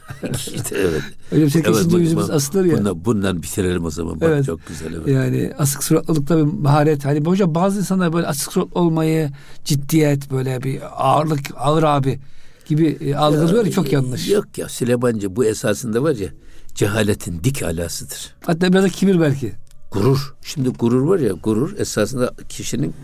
[0.56, 1.02] işte evet.
[1.32, 2.78] Öyle sirke evet, yüzümüz asılır ya.
[2.78, 4.20] Bundan, bundan bitirelim o zaman.
[4.20, 4.46] Bak, evet.
[4.46, 4.94] Çok güzel.
[4.94, 5.08] Evet.
[5.08, 7.04] Yani asık suratlılıkta bir maharet.
[7.04, 9.30] Hani hocam bazı insanlar böyle asık suratlı olmayı
[9.64, 12.20] ciddiyet böyle bir ağırlık ağır abi
[12.66, 14.28] gibi e, algılıyor ya, çok yanlış.
[14.28, 16.28] Yok ya Süleymancı bu esasında var ya
[16.74, 18.34] cehaletin dik alasıdır.
[18.46, 19.52] Hatta biraz da kibir belki.
[19.90, 20.34] Gurur.
[20.42, 22.94] Şimdi gurur var ya gurur esasında kişinin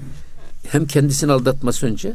[0.68, 2.14] hem kendisini aldatması önce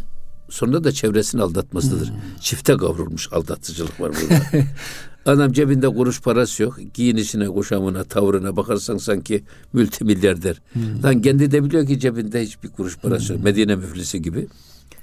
[0.50, 2.10] Sonra da çevresini aldatmasıdır.
[2.10, 2.16] Hmm.
[2.42, 4.66] Çifte kavrulmuş aldatıcılık var burada.
[5.26, 6.78] Adam cebinde kuruş parası yok.
[6.94, 10.62] Giyinişine, kuşamına, tavrına bakarsan sanki multimilyarder.
[10.74, 11.04] Hmm.
[11.04, 13.40] Lan kendi de biliyor ki cebinde hiçbir kuruş parası yok.
[13.40, 13.46] Hmm.
[13.46, 14.48] Medine müflisi gibi.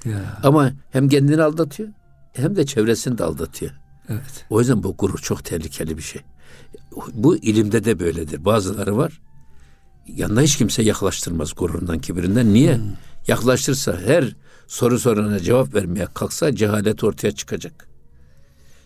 [0.05, 0.39] Ya.
[0.43, 1.89] Ama hem kendini aldatıyor
[2.33, 3.71] hem de çevresini de aldatıyor.
[4.09, 4.45] Evet.
[4.49, 6.21] O yüzden bu gurur çok tehlikeli bir şey.
[7.13, 8.45] Bu ilimde de böyledir.
[8.45, 9.21] Bazıları var.
[10.07, 12.53] Yanına hiç kimse yaklaştırmaz gururundan, kibirinden.
[12.53, 12.75] Niye?
[12.75, 12.83] Hmm.
[13.27, 14.35] Yaklaştırsa her
[14.67, 17.87] soru sorana cevap vermeye kalksa cehalet ortaya çıkacak.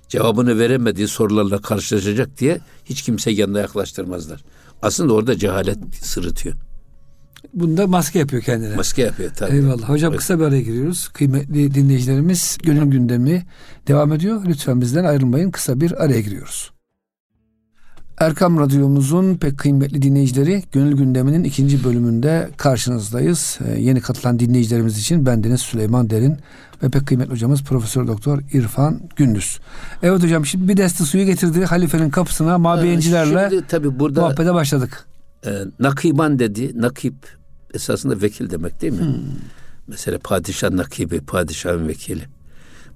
[0.07, 4.43] Cevabını veremediği sorularla karşılaşacak diye hiç kimse yanına yaklaştırmazlar.
[4.81, 6.55] Aslında orada cehalet sırıtıyor.
[7.53, 8.75] Bunda maske yapıyor kendine.
[8.75, 9.55] Maske yapıyor tabii.
[9.55, 9.89] Eyvallah.
[9.89, 11.07] Hocam kısa bir araya giriyoruz.
[11.07, 13.45] Kıymetli dinleyicilerimiz gönül gündemi
[13.87, 14.41] devam ediyor.
[14.45, 15.51] Lütfen bizden ayrılmayın.
[15.51, 16.71] Kısa bir araya giriyoruz.
[18.21, 23.59] Erkam Radyomuzun pek kıymetli dinleyicileri Gönül Gündemi'nin ikinci bölümünde karşınızdayız.
[23.65, 26.37] Ee, yeni katılan dinleyicilerimiz için bendeniz Süleyman Derin
[26.83, 29.59] ve pek kıymetli hocamız Profesör Doktor İrfan Gündüz.
[30.03, 35.05] Evet hocam şimdi bir deste suyu getirdi halifenin kapısına mabeyincilerle şimdi, tabii burada, muhabbete başladık.
[35.45, 36.81] E, nakiban dedi.
[36.81, 37.15] Nakip
[37.73, 38.99] esasında vekil demek değil mi?
[38.99, 39.15] Hmm.
[39.87, 42.23] Mesela padişah nakibi, padişahın vekili.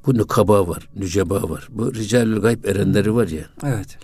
[0.06, 1.68] Bu nukaba var, nüceba var.
[1.72, 3.46] Bu ricalül gayb erenleri var ya.
[3.64, 3.98] Evet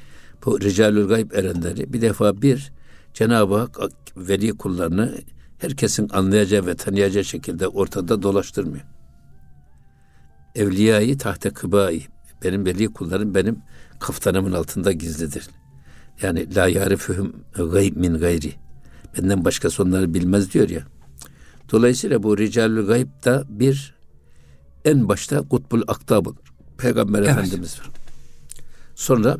[0.45, 2.71] bu ricalül gayb erenleri bir defa bir
[3.13, 3.79] Cenab-ı Hak
[4.17, 5.17] veli kullarını
[5.57, 8.85] herkesin anlayacağı ve tanıyacağı şekilde ortada dolaştırmıyor.
[10.55, 12.01] Evliyayı tahte kıbayı
[12.43, 13.59] benim veli kullarım benim
[13.99, 15.49] kaftanımın altında gizlidir.
[16.21, 17.33] Yani la yarifühüm
[17.71, 18.53] gayb min gayri.
[19.17, 20.83] Benden başka onları bilmez diyor ya.
[21.71, 23.95] Dolayısıyla bu ricalül gayb da bir
[24.85, 26.53] en başta kutbul aktab olur.
[26.77, 27.29] Peygamber evet.
[27.29, 27.89] Efendimiz var.
[28.95, 29.37] Sonra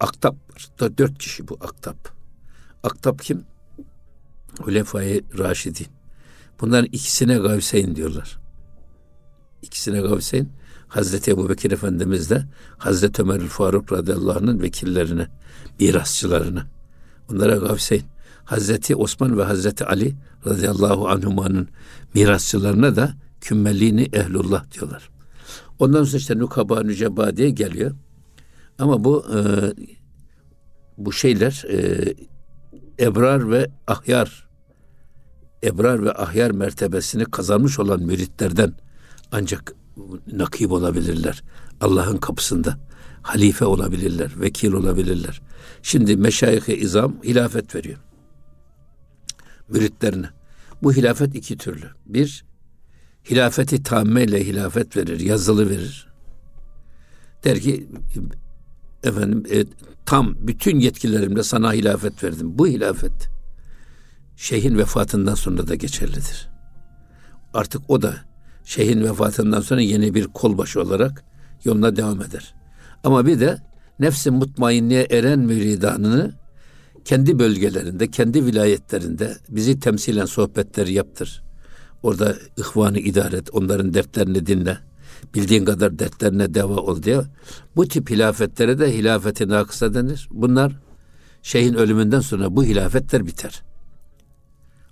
[0.00, 0.90] Aktap var.
[0.98, 1.96] Dört kişi bu Aktap.
[2.82, 3.44] Aktap kim?
[4.60, 5.86] Hulefai Raşidin.
[6.60, 8.38] Bunların ikisine Gavseyn diyorlar.
[9.62, 10.48] İkisine Gavseyn
[10.88, 12.44] Hazreti Ebu Bekir Efendimiz de
[12.78, 15.28] Hazreti Ömer Faruk radıyallahu anh'ın vekillerine,
[15.80, 16.66] mirasçılarına.
[17.28, 18.02] Bunlara Gavseyn.
[18.44, 20.14] Hazreti Osman ve Hazreti Ali
[20.46, 21.68] radıyallahu anhumanın
[22.14, 25.10] mirasçılarına da kümmeliğini ehlullah diyorlar.
[25.78, 27.92] Ondan sonra işte nukaba nüceba diye geliyor.
[28.78, 29.38] Ama bu e,
[30.98, 32.14] bu şeyler e,
[33.00, 34.48] ebrar ve ahyar
[35.64, 38.72] ebrar ve ahyar mertebesini kazanmış olan müritlerden
[39.32, 39.74] ancak
[40.32, 41.42] nakip olabilirler.
[41.80, 42.78] Allah'ın kapısında
[43.22, 45.42] halife olabilirler, vekil olabilirler.
[45.82, 47.98] Şimdi meşayih izam hilafet veriyor.
[49.68, 50.26] Müritlerine.
[50.82, 51.86] Bu hilafet iki türlü.
[52.06, 52.44] Bir,
[53.30, 56.08] hilafeti tamme ile hilafet verir, yazılı verir.
[57.44, 57.88] Der ki
[59.04, 59.64] efendim e,
[60.06, 62.58] tam bütün yetkilerimle sana hilafet verdim.
[62.58, 63.28] Bu hilafet
[64.36, 66.48] şeyhin vefatından sonra da geçerlidir.
[67.54, 68.14] Artık o da
[68.64, 71.24] şeyhin vefatından sonra yeni bir kolbaşı olarak
[71.64, 72.54] yoluna devam eder.
[73.04, 73.58] Ama bir de
[74.00, 76.32] nefsi mutmainliğe eren müridanını
[77.04, 81.42] kendi bölgelerinde, kendi vilayetlerinde bizi temsilen sohbetleri yaptır.
[82.02, 84.78] Orada ihvanı idare et, onların dertlerini dinle
[85.34, 87.20] bildiğin kadar dertlerine deva ol diye.
[87.76, 90.28] Bu tip hilafetlere de hilafeti nakısa denir.
[90.30, 90.72] Bunlar
[91.42, 93.62] şeyhin ölümünden sonra bu hilafetler biter.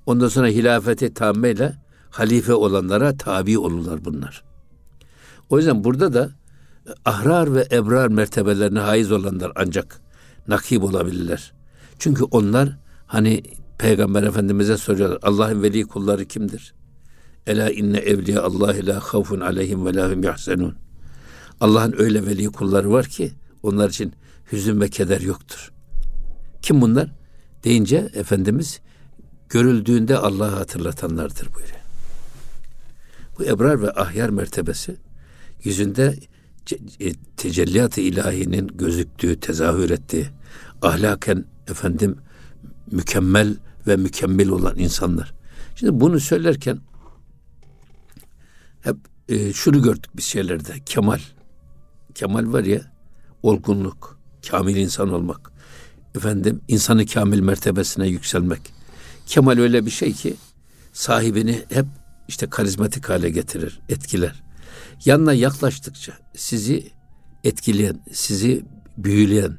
[0.06, 1.76] Ondan sonra hilafeti tammeyle
[2.10, 4.44] halife olanlara tabi olurlar bunlar.
[5.50, 6.30] O yüzden burada da
[7.04, 10.00] ahrar ve ebrar mertebelerine haiz olanlar ancak
[10.48, 11.52] nakib olabilirler.
[11.98, 13.42] Çünkü onlar hani
[13.78, 16.74] Peygamber Efendimiz'e soruyorlar Allah'ın veli kulları kimdir?
[17.46, 20.74] Ela inne evliya Allah la havfun aleyhim ve lahum yahzenun.
[21.60, 24.12] Allah'ın öyle veli kulları var ki onlar için
[24.52, 25.72] hüzün ve keder yoktur.
[26.62, 27.10] Kim bunlar?
[27.64, 28.80] Deyince Efendimiz
[29.48, 31.82] görüldüğünde Allah'ı hatırlatanlardır buyuruyor.
[33.38, 34.96] Bu ebrar ve ahyar mertebesi
[35.64, 36.18] yüzünde
[37.00, 40.26] e, tecelliyat-ı ilahinin gözüktüğü, tezahür ettiği,
[40.82, 42.16] ahlaken efendim
[42.90, 45.34] mükemmel ve mükemmel olan insanlar.
[45.76, 46.78] Şimdi bunu söylerken
[48.82, 48.96] hep
[49.28, 50.74] e, şunu gördük biz şeylerde.
[50.86, 51.20] Kemal.
[52.14, 52.80] Kemal var ya
[53.42, 54.18] olgunluk,
[54.50, 55.52] kamil insan olmak.
[56.14, 58.60] Efendim insanı kamil mertebesine yükselmek.
[59.26, 60.34] Kemal öyle bir şey ki
[60.92, 61.86] sahibini hep
[62.28, 64.42] işte karizmatik hale getirir, etkiler.
[65.04, 66.90] Yanına yaklaştıkça sizi
[67.44, 68.64] etkileyen, sizi
[68.98, 69.58] büyüleyen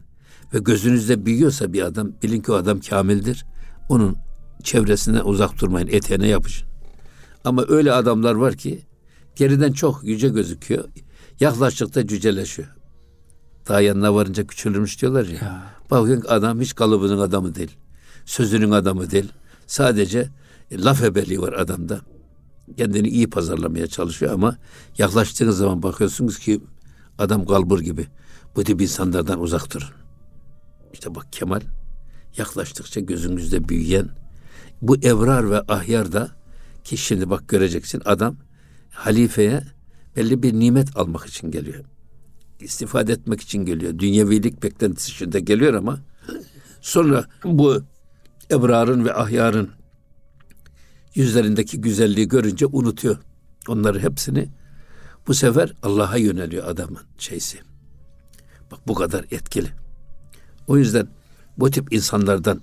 [0.54, 3.46] ve gözünüzde büyüyorsa bir adam bilin ki o adam kamildir.
[3.90, 4.18] Onun
[4.64, 6.68] çevresine uzak durmayın, eteğine yapışın.
[7.44, 8.86] Ama öyle adamlar var ki
[9.36, 10.86] Geriden çok yüce gözüküyor.
[11.40, 12.68] Yaklaştıkta cüceleşiyor.
[13.68, 15.34] Daha yanına varınca küçülürmüş diyorlar ya.
[15.34, 15.74] ya.
[15.92, 17.78] Bakın adam hiç kalıbının adamı değil.
[18.26, 19.32] Sözünün adamı değil.
[19.68, 20.30] Sadece
[20.72, 22.02] laf ebeliği var adamda.
[22.78, 24.58] kendini iyi pazarlamaya çalışıyor ama
[24.98, 26.62] yaklaştığınız zaman bakıyorsunuz ki
[27.18, 28.08] adam kalbur gibi.
[28.56, 29.90] Bu tip insanlardan uzak durun.
[30.94, 31.62] İşte bak Kemal
[32.38, 34.10] yaklaştıkça gözünüzde büyüyen
[34.82, 36.32] bu evrar ve ahyar da
[36.84, 38.38] ki şimdi bak göreceksin adam
[38.94, 39.64] halifeye
[40.16, 41.84] belli bir nimet almak için geliyor.
[42.60, 44.00] İstifade etmek için geliyor.
[44.00, 46.00] Dünyevilik beklentisi içinde geliyor ama
[46.82, 47.84] sonra bu
[48.52, 49.70] ebrarın ve ahyarın
[51.16, 53.18] yüzlerindeki güzelliği görünce unutuyor.
[53.68, 54.50] Onları hepsini
[55.28, 57.60] bu sefer Allah'a yöneliyor adamın şeysi.
[58.72, 59.70] Bak bu kadar etkili.
[60.68, 61.08] O yüzden
[61.58, 62.62] bu tip insanlardan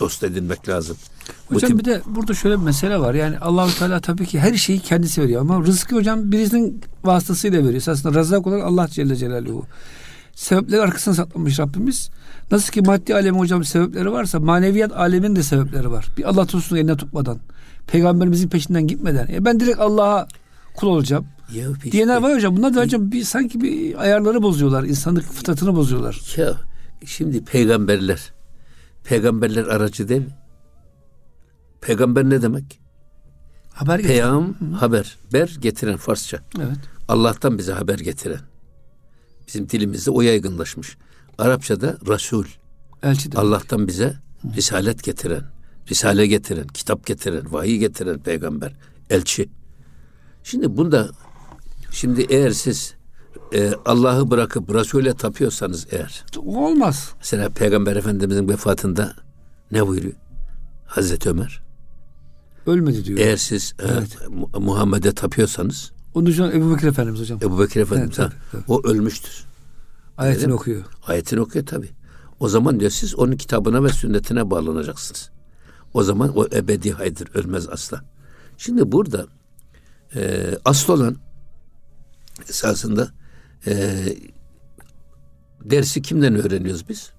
[0.00, 0.96] dost edinmek lazım.
[1.48, 1.78] Hocam tip...
[1.78, 3.14] bir de burada şöyle bir mesele var.
[3.14, 7.82] Yani Allahu Teala tabii ki her şeyi kendisi veriyor ama rızkı hocam birisinin vasıtasıyla veriyor.
[7.88, 9.66] Aslında razak olan Allah Celle Celaluhu.
[10.34, 12.10] Sebepleri arkasına saklamış Rabbimiz.
[12.50, 16.06] Nasıl ki maddi alemin hocam sebepleri varsa maneviyat alemin de sebepleri var.
[16.18, 17.38] Bir Allah dostunu eline tutmadan,
[17.86, 19.28] peygamberimizin peşinden gitmeden.
[19.32, 20.28] E ben direkt Allah'a
[20.74, 21.26] kul olacağım.
[21.54, 22.56] Ya işte, diyenler var hocam.
[22.56, 24.84] Bunlar da hocam bir sanki bir ayarları bozuyorlar.
[24.84, 26.20] insanlık fıtratını bozuyorlar.
[26.36, 26.54] Ya
[27.06, 28.32] şimdi peygamberler
[29.10, 30.36] peygamberler aracı değil mi?
[31.80, 32.80] Peygamber ne demek?
[33.72, 34.14] Haber getiren.
[34.14, 35.18] Peyam, haber.
[35.32, 36.38] Ber getiren Farsça.
[36.58, 36.76] Evet.
[37.08, 38.40] Allah'tan bize haber getiren.
[39.46, 40.96] Bizim dilimizde o yaygınlaşmış.
[41.38, 42.44] Arapçada Resul.
[43.02, 43.44] Elçi demek.
[43.44, 44.48] Allah'tan bize Hı.
[44.56, 45.42] risalet getiren,
[45.90, 48.72] risale getiren, kitap getiren, vahiy getiren peygamber,
[49.10, 49.48] elçi.
[50.44, 51.10] Şimdi bunda
[51.90, 52.94] şimdi eğer siz
[53.54, 56.24] e, Allah'ı bırakıp Resul'e tapıyorsanız eğer.
[56.36, 57.10] Olmaz.
[57.18, 59.14] Mesela Peygamber Efendimizin vefatında
[59.72, 60.14] ne buyuruyor?
[60.86, 61.62] Hazreti Ömer.
[62.66, 63.18] Ölmedi diyor.
[63.18, 64.16] Eğer siz e, evet.
[64.54, 65.92] e, Muhammed'e tapıyorsanız.
[66.14, 67.38] Onun için Ebu Bekir Efendimiz hocam.
[67.42, 68.18] Ebu Bekir Efendimiz.
[68.18, 68.62] Evet, tabii, tabii.
[68.68, 69.44] O ölmüştür.
[70.18, 70.54] Ayetini Dedim.
[70.54, 70.84] okuyor.
[71.06, 71.90] Ayetini okuyor tabi.
[72.40, 75.30] O zaman diyor siz onun kitabına ve sünnetine bağlanacaksınız.
[75.94, 78.04] O zaman o ebedi haydır, ölmez asla.
[78.58, 79.26] Şimdi burada
[80.14, 81.16] e, asıl olan
[82.48, 83.10] esasında
[83.66, 84.04] e,
[85.64, 87.12] dersi kimden öğreniyoruz biz?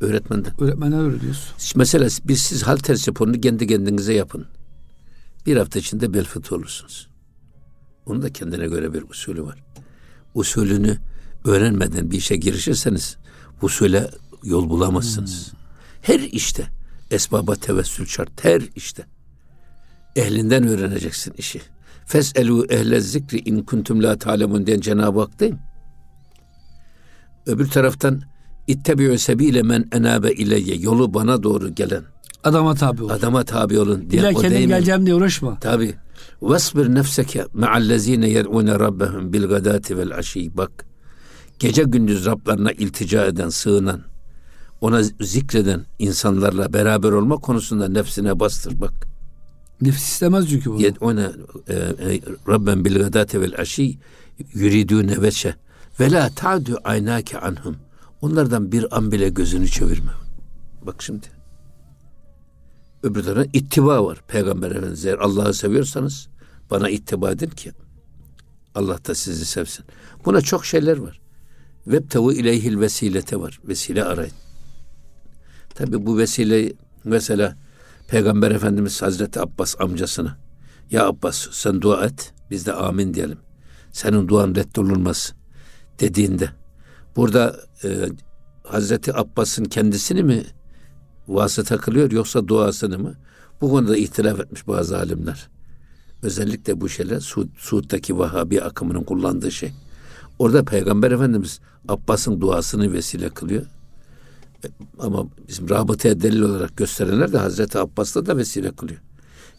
[0.00, 0.62] Öğretmenden.
[0.62, 1.54] Öğretmenden öğreniyoruz.
[1.76, 4.46] Mesela biz siz halter sporunu kendi kendinize yapın.
[5.46, 7.08] Bir hafta içinde bel fıtı olursunuz.
[8.06, 9.64] Onun da kendine göre bir usulü var.
[10.34, 10.98] Usulünü
[11.44, 13.16] öğrenmeden bir işe girişirseniz
[13.62, 14.10] usule
[14.42, 15.52] yol bulamazsınız.
[15.52, 15.58] Hmm.
[16.02, 16.68] Her işte
[17.10, 18.44] esbaba tevessül şart.
[18.44, 19.06] Her işte.
[20.16, 21.62] Ehlinden öğreneceksin işi.
[22.06, 25.58] Feselu ehle zikri in kuntum la ta'lemun diyen Cenab-ı Hak değil mi?
[27.46, 28.22] Öbür taraftan
[28.66, 32.04] ittebi'u sebile men enabe ileyye yolu bana doğru gelen
[32.44, 33.12] adama tabi olun.
[33.12, 35.58] Adama tabi olun diye İlla kendim geleceğim diye uğraşma.
[35.58, 35.94] Tabi.
[36.42, 40.56] Vesbir nefseke ma'allezine yer'une rabbehum bil gadati vel aşi.
[40.56, 40.86] Bak.
[41.58, 44.00] Gece gündüz Rablarına iltica eden, sığınan,
[44.80, 49.13] ona zikreden insanlarla beraber olma konusunda nefsine bastır bak.
[49.80, 50.86] Nefis istemez çünkü bunu.
[51.00, 51.32] Ona
[51.68, 53.98] e, Rabben bil gadate vel aşi
[54.54, 55.54] yuridune veçe
[56.00, 57.76] ve la ta'du aynake anhum.
[58.20, 60.12] Onlardan bir an bile gözünü çevirme.
[60.82, 61.26] Bak şimdi.
[63.02, 64.22] Öbür tarafta ittiba var.
[64.28, 66.28] Peygamber Efendimiz eğer Allah'ı seviyorsanız
[66.70, 67.72] bana ittiba edin ki
[68.74, 69.84] Allah da sizi sevsin.
[70.24, 71.20] Buna çok şeyler var.
[71.86, 73.60] Vebtevu ileyhil vesilete var.
[73.68, 74.32] Vesile arayın.
[75.74, 76.72] Tabi bu vesile
[77.04, 77.56] mesela
[78.08, 80.36] Peygamber Efendimiz Hazreti Abbas amcasına
[80.90, 83.38] ya Abbas sen dua et biz de amin diyelim.
[83.92, 85.34] Senin duan reddolunmaz
[86.00, 86.50] dediğinde
[87.16, 88.08] burada e,
[88.64, 90.42] Hazreti Abbas'ın kendisini mi
[91.28, 93.14] vasıta kılıyor yoksa duasını mı?
[93.60, 95.48] Bu konuda ihtilaf etmiş bazı alimler.
[96.22, 99.72] Özellikle bu şeyler Suud, Suud'daki Vahabi akımının kullandığı şey.
[100.38, 103.66] Orada Peygamber Efendimiz Abbas'ın duasını vesile kılıyor.
[104.98, 109.00] Ama bizim rabıtaya delil olarak gösterenler de Hazreti Abbas'ta da vesile kılıyor.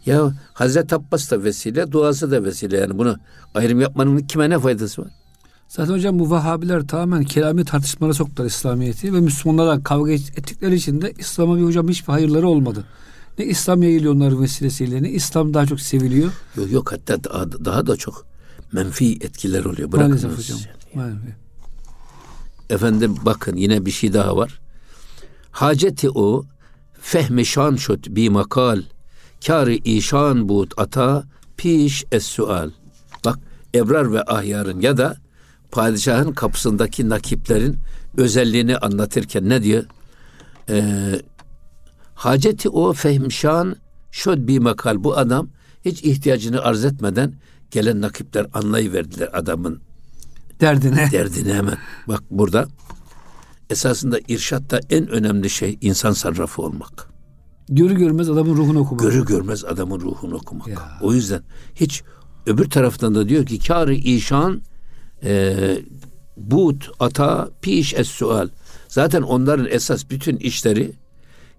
[0.05, 2.77] Ya Hazreti Abbas da vesile, duası da vesile.
[2.77, 3.17] Yani bunu
[3.53, 5.11] ayrım yapmanın kime ne faydası var?
[5.67, 11.13] Zaten hocam bu Vahabiler tamamen kelami tartışmalara soktular İslamiyet'i ve Müslümanlarla kavga ettikleri için de
[11.17, 12.85] İslam'a bir hocam hiçbir hayırları olmadı.
[13.39, 16.31] Ne İslam yayılıyor onların vesilesiyle ne İslam daha çok seviliyor.
[16.57, 18.25] Yok yok hatta daha, daha da çok
[18.71, 19.91] menfi etkiler oluyor.
[19.91, 20.23] Bırakınız.
[20.23, 20.59] Maalesef hocam.
[20.95, 20.95] Yani.
[20.95, 21.35] Maalesef.
[22.69, 24.61] Efendim bakın yine bir şey daha var.
[25.55, 26.45] Haceti o
[27.01, 28.81] fehmi şan şut bi makal
[29.45, 31.23] kârı işan but ata
[31.57, 32.69] piş es sual.
[33.25, 33.39] Bak
[33.75, 35.17] ebrar ve ahyarın ya da
[35.71, 37.77] padişahın kapısındaki nakiplerin
[38.17, 39.83] özelliğini anlatırken ne diyor?
[40.69, 41.21] Ee,
[42.15, 43.75] haceti o fehmişan
[44.11, 45.03] şöd bir makal.
[45.03, 45.49] Bu adam
[45.85, 47.33] hiç ihtiyacını arz etmeden
[47.71, 49.81] gelen nakipler anlayıverdiler adamın
[50.61, 51.09] derdine.
[51.11, 51.77] Derdine hemen.
[52.07, 52.67] Bak burada
[53.69, 57.09] esasında irşatta en önemli şey insan sarrafı olmak.
[57.69, 59.01] Görü görmez adamın ruhunu okumak.
[59.03, 60.67] Görü görmez adamın ruhunu okumak.
[60.67, 60.99] Ya.
[61.01, 61.41] O yüzden
[61.75, 62.03] hiç
[62.45, 64.61] öbür taraftan da diyor ki kârı işan
[65.23, 65.77] e,
[66.37, 68.49] but ata piş es sual.
[68.87, 70.93] Zaten onların esas bütün işleri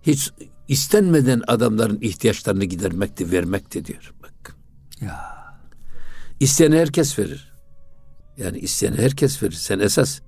[0.03, 0.31] hiç
[0.69, 4.15] istenmeden adamların ihtiyaçlarını gidermekti, vermekti diyor.
[4.23, 4.57] Bak.
[5.01, 5.37] Ya.
[6.41, 7.53] İsteyene herkes verir.
[8.37, 9.55] Yani isteyene herkes verir.
[9.55, 10.21] Sen esas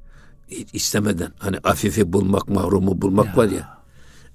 [0.72, 3.36] istemeden hani afifi bulmak, mahrumu bulmak ya.
[3.36, 3.78] var ya.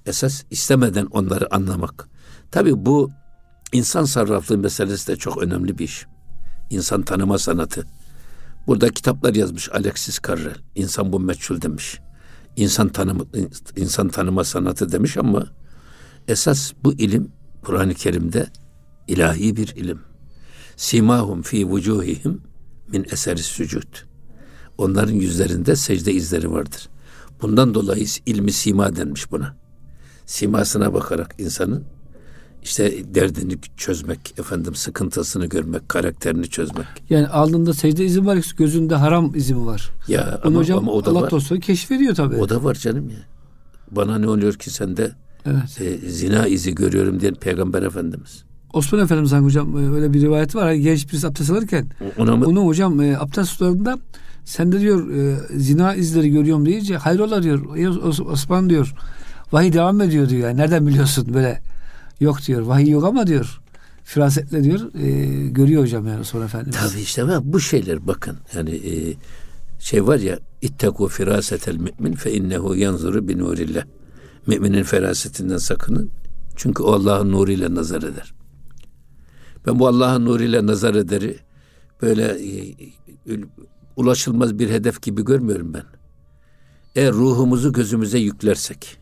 [0.06, 2.08] Esas istemeden onları anlamak.
[2.50, 3.10] Tabi bu
[3.72, 6.06] insan sarraflığı meselesi de çok önemli bir iş.
[6.70, 7.86] İnsan tanıma sanatı.
[8.66, 10.56] Burada kitaplar yazmış Alexis Carrel.
[10.74, 12.00] İnsan bu meçhul demiş.
[12.56, 13.24] İnsan tanıma,
[13.76, 15.46] insan tanıma sanatı demiş ama
[16.28, 18.46] esas bu ilim Kur'an-ı Kerim'de
[19.08, 20.00] ilahi bir ilim.
[20.76, 22.42] Simahum fi vucuhihim
[22.88, 24.13] min eseri sücud.
[24.78, 26.88] Onların yüzlerinde secde izleri vardır.
[27.42, 29.56] Bundan dolayı ilmi sima denmiş buna.
[30.26, 31.84] Simasına bakarak insanın
[32.62, 36.86] işte derdini çözmek, efendim sıkıntısını görmek, karakterini çözmek.
[37.10, 39.90] Yani alnında secde izi var, gözünde haram izi mi var?
[40.08, 41.30] Ya Onu ama, hocam ama o da Allah var.
[41.30, 42.36] dostları keşfediyor tabii.
[42.36, 43.16] O da var canım ya.
[43.90, 45.12] Bana ne oluyor ki sende
[45.46, 45.80] evet.
[45.80, 48.44] e, zina izi görüyorum diyen Peygamber Efendimiz.
[48.72, 50.64] Osman Efendimiz hocam e, öyle bir rivayet var.
[50.64, 51.86] Hani genç birisi abdest alırken
[52.18, 52.46] Ona mı?
[52.46, 53.98] onu hocam e, abdest sularında
[54.44, 57.76] sen de diyor e, zina izleri görüyorum deyince hayrola diyor.
[58.32, 58.94] Osman diyor
[59.52, 60.48] vahiy devam ediyor diyor.
[60.48, 61.62] Yani nereden biliyorsun böyle
[62.20, 62.62] yok diyor.
[62.62, 63.60] Vahiy yok ama diyor
[64.04, 66.76] firasetle diyor e, görüyor hocam yani sonra Efendimiz.
[66.76, 69.14] Tabii işte bu şeyler bakın yani e,
[69.78, 73.84] şey var ya ittaku firasetel mümin fe innehu yanzuru bi nurillah.
[74.46, 76.10] Müminin ferasetinden sakının.
[76.56, 78.34] Çünkü o Allah'ın nuruyla nazar eder.
[79.66, 81.36] Ben bu Allah'ın nuruyla nazar ederi
[82.02, 82.74] böyle e,
[83.96, 85.84] ulaşılmaz bir hedef gibi görmüyorum ben.
[86.96, 88.98] Eğer ruhumuzu gözümüze yüklersek,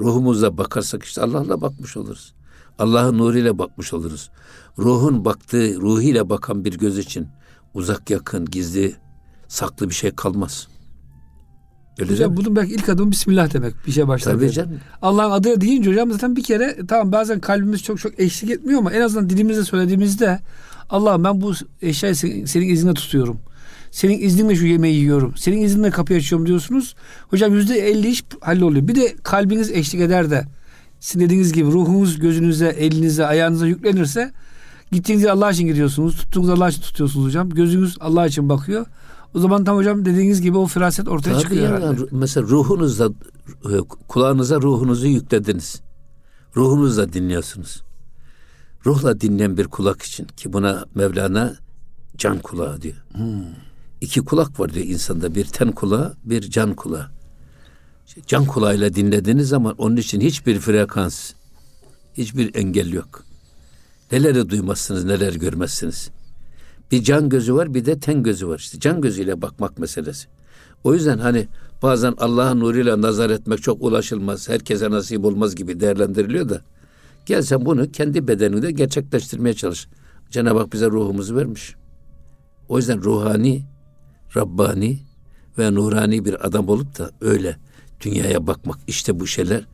[0.00, 2.34] ruhumuzla bakarsak işte Allah'la bakmış oluruz.
[2.78, 4.30] Allah'ın nuruyla bakmış oluruz.
[4.78, 7.28] Ruhun baktığı, ruhiyle bakan bir göz için
[7.74, 8.96] uzak yakın, gizli,
[9.48, 10.68] saklı bir şey kalmaz.
[11.98, 14.32] Öyle hocam bunun belki ilk adımı Bismillah demek bir şey başlar.
[14.32, 14.80] Tabii canım.
[15.02, 18.92] Allah'ın adı deyince hocam zaten bir kere tamam bazen kalbimiz çok çok eşlik etmiyor ama
[18.92, 20.40] en azından dilimizde söylediğimizde
[20.90, 23.40] Allah'ım ben bu eşyayı senin, iznine tutuyorum.
[23.94, 25.36] Senin izninle şu yemeği yiyorum.
[25.36, 26.94] Senin izninle kapıyı açıyorum diyorsunuz.
[27.28, 28.88] Hocam yüzde elli iş halloluyor.
[28.88, 30.44] Bir de kalbiniz eşlik eder de
[31.00, 34.32] sizin dediğiniz gibi ruhunuz gözünüze, elinize, ayağınıza yüklenirse
[34.92, 36.16] gittiğiniz Allah için gidiyorsunuz.
[36.16, 37.50] Tuttuğunuz Allah için tutuyorsunuz hocam.
[37.50, 38.86] Gözünüz Allah için bakıyor.
[39.34, 42.00] O zaman tam hocam dediğiniz gibi o firaset ortaya Tabii çıkıyor ya, herhalde.
[42.10, 43.08] Mesela ruhunuzda
[43.64, 43.74] e,
[44.08, 45.80] kulağınıza ruhunuzu yüklediniz.
[46.56, 47.82] Ruhunuzla dinliyorsunuz.
[48.86, 51.54] Ruhla dinleyen bir kulak için ki buna Mevlana
[52.18, 52.96] can kulağı diyor.
[53.12, 53.73] Hmm.
[54.00, 55.34] İki kulak var diyor insanda.
[55.34, 57.10] Bir ten kulağı, bir can kulağı.
[58.26, 61.32] Can kulağıyla dinlediğiniz zaman onun için hiçbir frekans,
[62.14, 63.24] hiçbir engel yok.
[64.12, 66.10] Neleri duymazsınız, neler görmezsiniz.
[66.92, 68.58] Bir can gözü var bir de ten gözü var.
[68.58, 70.28] İşte can gözüyle bakmak meselesi.
[70.84, 71.48] O yüzden hani
[71.82, 76.60] bazen Allah'ın nuruyla nazar etmek çok ulaşılmaz, herkese nasip olmaz gibi değerlendiriliyor da
[77.26, 79.88] gel sen bunu kendi bedeninde gerçekleştirmeye çalış.
[80.30, 81.74] Cenab-ı Hak bize ruhumuzu vermiş.
[82.68, 83.64] O yüzden ruhani,
[84.36, 84.98] Rabbani
[85.58, 87.56] ve nurani bir adam olup da öyle
[88.00, 89.64] dünyaya bakmak işte bu şeyler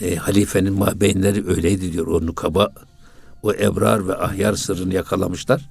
[0.00, 2.06] e, halifenin mabeyinleri öyleydi diyor.
[2.06, 2.72] O nukaba,
[3.42, 5.70] o ebrar ve ahyar sırrını yakalamışlar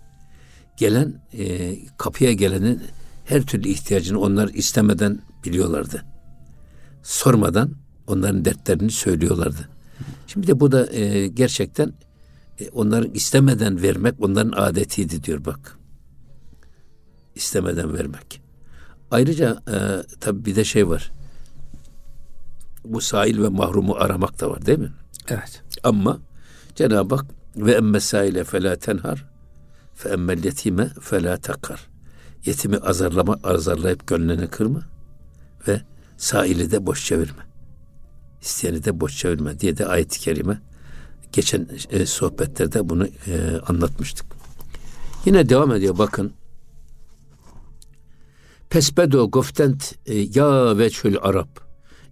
[0.77, 2.81] gelen e, kapıya gelenin
[3.25, 6.05] her türlü ihtiyacını onlar istemeden biliyorlardı.
[7.03, 7.71] Sormadan
[8.07, 9.69] onların dertlerini söylüyorlardı.
[10.27, 11.93] Şimdi de bu da e, gerçekten
[12.59, 15.79] e, onların istemeden vermek onların adetiydi diyor bak.
[17.35, 18.41] İstemeden vermek.
[19.11, 19.77] Ayrıca e,
[20.19, 21.11] tabi bir de şey var.
[22.85, 24.91] Bu sahil ve mahrumu aramak da var değil mi?
[25.27, 25.63] Evet.
[25.83, 26.19] Ama
[26.75, 27.25] Cenab-ı Hak
[27.57, 29.25] ve emme sahile felâ tenhar
[29.95, 31.87] Fe emmel yetime fela takar.
[32.45, 34.81] Yetimi azarlama, azarlayıp gönlünü kırma
[35.67, 35.81] ve
[36.17, 37.43] saili de boş çevirme.
[38.41, 40.61] İsteyeni de boş çevirme diye de ayet-i kerime
[41.31, 44.25] geçen e, sohbetlerde bunu e, anlatmıştık.
[45.25, 46.33] Yine devam ediyor bakın.
[48.69, 51.49] Pesbedo goftent e, ya ve çöl Arap.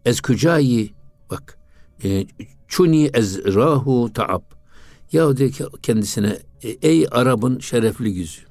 [0.05, 0.93] Ez kucayi
[1.29, 1.57] bak.
[2.03, 2.25] E,
[2.67, 4.41] çuni ez rahu taab.
[5.11, 8.41] Ya diyor ki kendisine e, ey Arap'ın şerefli yüzü.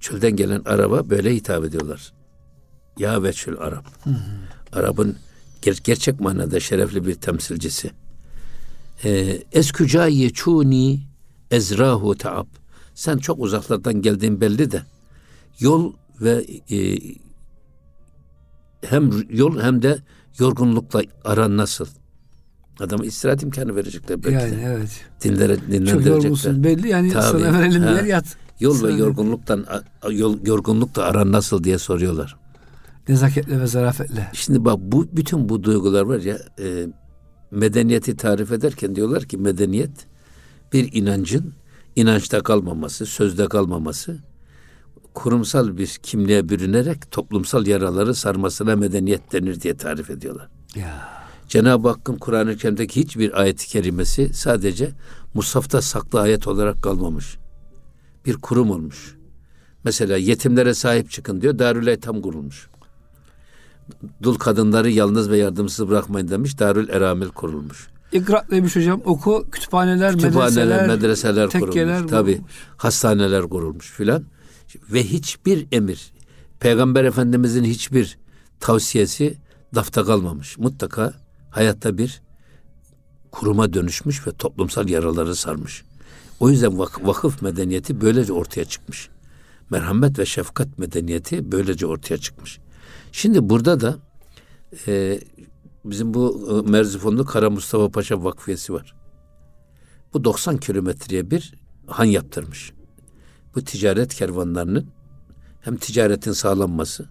[0.00, 2.12] Çölden gelen araba böyle hitap ediyorlar.
[2.98, 3.84] Ya veçül Arap.
[4.72, 5.16] Arap'ın
[5.62, 7.90] ger- gerçek manada şerefli bir temsilcisi.
[9.04, 11.00] E, Eskücayi çuni
[11.50, 12.46] ezrahu taab.
[12.94, 14.82] Sen çok uzaklardan geldiğin belli de
[15.60, 16.98] yol ve e,
[18.84, 19.98] hem yol hem de
[20.38, 21.86] yorgunlukla aran nasıl?
[22.80, 24.62] Adama istirahat imkanı verecekler belki Yani de.
[24.62, 25.04] evet.
[25.24, 26.04] Dinlere, dinlendirecekler.
[26.04, 27.42] Çok yorgunsun belli yani Tabii.
[27.42, 27.90] sana verelim ha.
[27.90, 28.24] yer yat.
[28.60, 29.66] Yol ve yorgunluktan
[30.10, 32.36] yol, yorgunlukla aran nasıl diye soruyorlar.
[33.08, 34.30] Nezaketle ve zarafetle.
[34.32, 36.86] Şimdi bak bu bütün bu duygular var ya e,
[37.50, 40.06] medeniyeti tarif ederken diyorlar ki medeniyet
[40.72, 41.54] bir inancın
[41.96, 44.18] inançta kalmaması, sözde kalmaması,
[45.14, 50.48] kurumsal bir kimliğe bürünerek toplumsal yaraları sarmasına medeniyet denir diye tarif ediyorlar.
[50.74, 51.08] Ya.
[51.48, 54.90] Cenab-ı Hakk'ın Kur'an-ı Kerim'deki hiçbir ayet-i kerimesi sadece
[55.34, 57.36] Musaf'ta saklı ayet olarak kalmamış.
[58.26, 59.16] Bir kurum olmuş.
[59.84, 61.58] Mesela yetimlere sahip çıkın diyor.
[61.58, 62.68] Darül Eytam kurulmuş.
[64.22, 66.58] Dul kadınları yalnız ve yardımsız bırakmayın demiş.
[66.58, 67.88] Darül Eramil kurulmuş.
[68.12, 69.02] İkra demiş hocam.
[69.04, 72.10] Oku kütüphaneler, kütüphaneler medreseler, medreseler kurulmuş.
[72.10, 72.40] Tabi
[72.76, 74.24] hastaneler kurulmuş filan.
[74.92, 76.12] Ve hiçbir emir,
[76.60, 78.18] Peygamber Efendimizin hiçbir
[78.60, 79.34] tavsiyesi
[79.76, 80.58] lafta kalmamış.
[80.58, 81.14] Mutlaka
[81.50, 82.22] hayatta bir
[83.30, 85.84] kuruma dönüşmüş ve toplumsal yaraları sarmış.
[86.40, 89.08] O yüzden vak- vakıf medeniyeti böylece ortaya çıkmış.
[89.70, 92.58] Merhamet ve şefkat medeniyeti böylece ortaya çıkmış.
[93.12, 93.98] Şimdi burada da
[94.86, 95.20] e,
[95.84, 98.94] bizim bu e, Merzifonlu Kara Mustafa Paşa Vakfiyesi var.
[100.14, 101.54] Bu 90 kilometreye bir
[101.86, 102.72] han yaptırmış.
[103.54, 104.86] Bu ticaret kervanlarının
[105.60, 107.08] hem ticaretin sağlanması,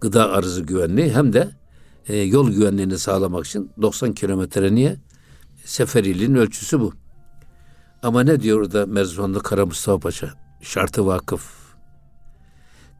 [0.00, 1.50] gıda arzı güvenliği hem de
[2.08, 4.96] e, yol güvenliğini sağlamak için 90 kilometre niye?
[5.64, 6.92] Seferiliğin ölçüsü bu.
[8.02, 10.30] Ama ne diyor orada Merzifonlu Kara Mustafa Paşa?
[10.62, 11.58] Şartı vakıf.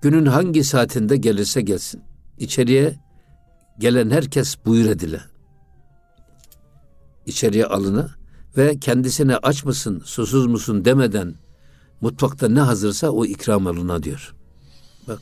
[0.03, 2.03] Günün hangi saatinde gelirse gelsin.
[2.39, 2.97] İçeriye
[3.78, 5.20] gelen herkes buyur edile.
[7.26, 8.11] İçeriye alına
[8.57, 11.34] ve kendisine aç mısın, susuz musun demeden
[12.01, 14.34] mutfakta ne hazırsa o ikram alına diyor.
[15.09, 15.20] Bak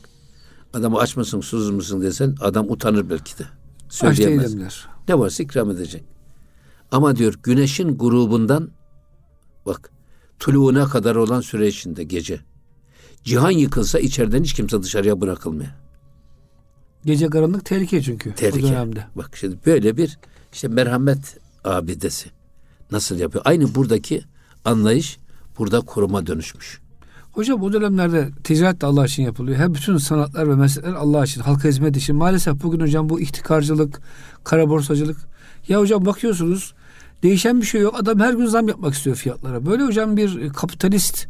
[0.73, 3.43] adama aç mısın, susuz musun desen adam utanır belki de.
[3.89, 4.55] Söyleyemez.
[5.07, 6.03] Ne varsa ikram edecek.
[6.91, 8.69] Ama diyor güneşin grubundan
[9.65, 9.91] bak
[10.39, 12.39] tuluğuna kadar olan süre içinde gece.
[13.23, 15.71] Cihan yıkılsa içeriden hiç kimse dışarıya bırakılmıyor.
[17.05, 18.67] Gece karanlık tehlike çünkü tehlike.
[18.67, 19.07] o dönemde.
[19.15, 20.19] Bak şimdi böyle bir
[20.53, 22.29] işte merhamet abidesi
[22.91, 23.45] nasıl yapıyor?
[23.47, 24.23] Aynı buradaki
[24.65, 25.19] anlayış
[25.57, 26.79] burada koruma dönüşmüş.
[27.31, 29.57] Hocam bu dönemlerde ticaret de Allah için yapılıyor.
[29.57, 32.15] Hem bütün sanatlar ve meslekler Allah için, halka hizmet için.
[32.15, 34.01] Maalesef bugün hocam bu ihtikarcılık,
[34.43, 35.17] kara borsacılık.
[35.67, 36.73] Ya hocam bakıyorsunuz
[37.23, 37.95] değişen bir şey yok.
[37.99, 39.65] Adam her gün zam yapmak istiyor fiyatlara.
[39.65, 41.27] Böyle hocam bir kapitalist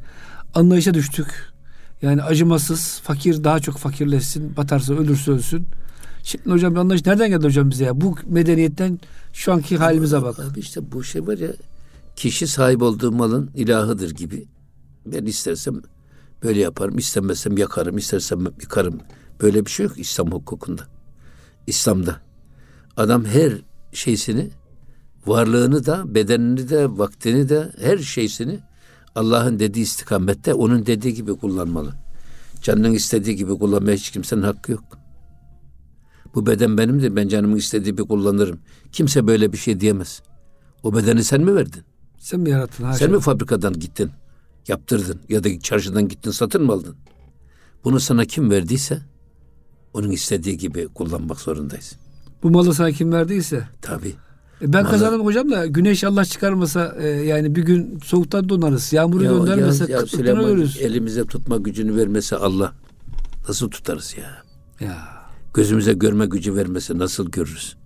[0.55, 1.27] anlayışa düştük.
[2.01, 5.65] Yani acımasız, fakir daha çok fakirleşsin, batarsa ölürse ölsün.
[6.23, 8.01] Şimdi hocam bir anlayış nereden geldi hocam bize ya?
[8.01, 8.99] Bu medeniyetten
[9.33, 10.39] şu anki halimize bak.
[10.39, 11.49] Abi işte bu şey var ya
[12.17, 14.47] kişi sahip olduğu malın ilahıdır gibi.
[15.05, 15.81] Ben istersem
[16.43, 18.99] böyle yaparım, istemezsem yakarım, istersem yıkarım.
[19.41, 20.87] Böyle bir şey yok İslam hukukunda.
[21.67, 22.21] İslam'da.
[22.97, 23.53] Adam her
[23.91, 24.49] şeysini,
[25.25, 28.59] varlığını da, bedenini de, vaktini de, her şeysini
[29.15, 31.93] Allah'ın dediği istikamette onun dediği gibi kullanmalı.
[32.61, 34.83] Canının istediği gibi kullanmaya hiç kimsenin hakkı yok.
[36.35, 37.15] Bu beden benimdir.
[37.15, 38.59] Ben canımın istediği gibi kullanırım.
[38.91, 40.21] Kimse böyle bir şey diyemez.
[40.83, 41.83] O bedeni sen mi verdin?
[42.19, 42.83] Sen mi yarattın?
[42.83, 42.97] Haşa.
[42.97, 44.11] Sen mi fabrikadan gittin?
[44.67, 46.95] Yaptırdın ya da çarşıdan gittin satın mı aldın?
[47.83, 49.01] Bunu sana kim verdiyse
[49.93, 51.95] onun istediği gibi kullanmak zorundayız.
[52.43, 53.67] Bu malı sana kim verdiyse?
[53.81, 54.15] Tabii.
[54.61, 58.93] E, ben kazandım hocam da güneş Allah çıkarmasa e, yani bir gün soğuktan donarız.
[58.93, 62.73] Yağmuru ya, göndermese ya, ya Süleyman elimize tutma gücünü vermese Allah
[63.47, 64.43] nasıl tutarız ya?
[64.87, 65.17] Ya.
[65.53, 67.77] Gözümüze görme gücü vermese nasıl görürüz?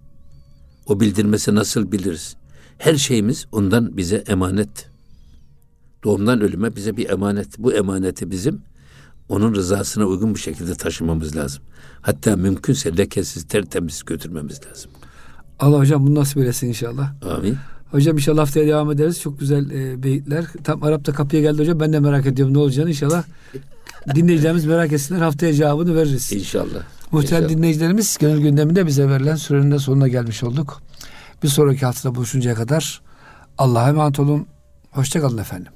[0.85, 2.35] O bildirmese nasıl biliriz?
[2.81, 4.89] Her şeyimiz ondan bize emanet.
[6.03, 7.59] Doğumdan ölüme bize bir emanet.
[7.59, 8.61] Bu emaneti bizim
[9.29, 11.63] onun rızasına uygun bir şekilde taşımamız lazım.
[12.01, 14.91] Hatta mümkünse lekesiz, tertemiz götürmemiz lazım.
[15.59, 17.13] Allah hocam bunu nasip eylesin inşallah.
[17.37, 17.57] Amin.
[17.91, 19.21] Hocam inşallah haftaya devam ederiz.
[19.21, 20.45] Çok güzel e, beyitler.
[20.63, 21.79] Tam Arap'ta kapıya geldi hocam.
[21.79, 23.23] Ben de merak ediyorum ne olacağını inşallah.
[24.15, 25.19] dinleyicilerimiz merak etsinler.
[25.19, 26.33] Haftaya cevabını veririz.
[26.33, 26.83] İnşallah.
[27.11, 30.81] Muhterem dinleyicilerimiz gönül gündeminde bize verilen sürenin de sonuna gelmiş olduk.
[31.43, 33.01] Bir sonraki haftada buluşuncaya kadar
[33.57, 34.47] Allah'a emanet olun.
[34.91, 35.73] Hoşçakalın efendim.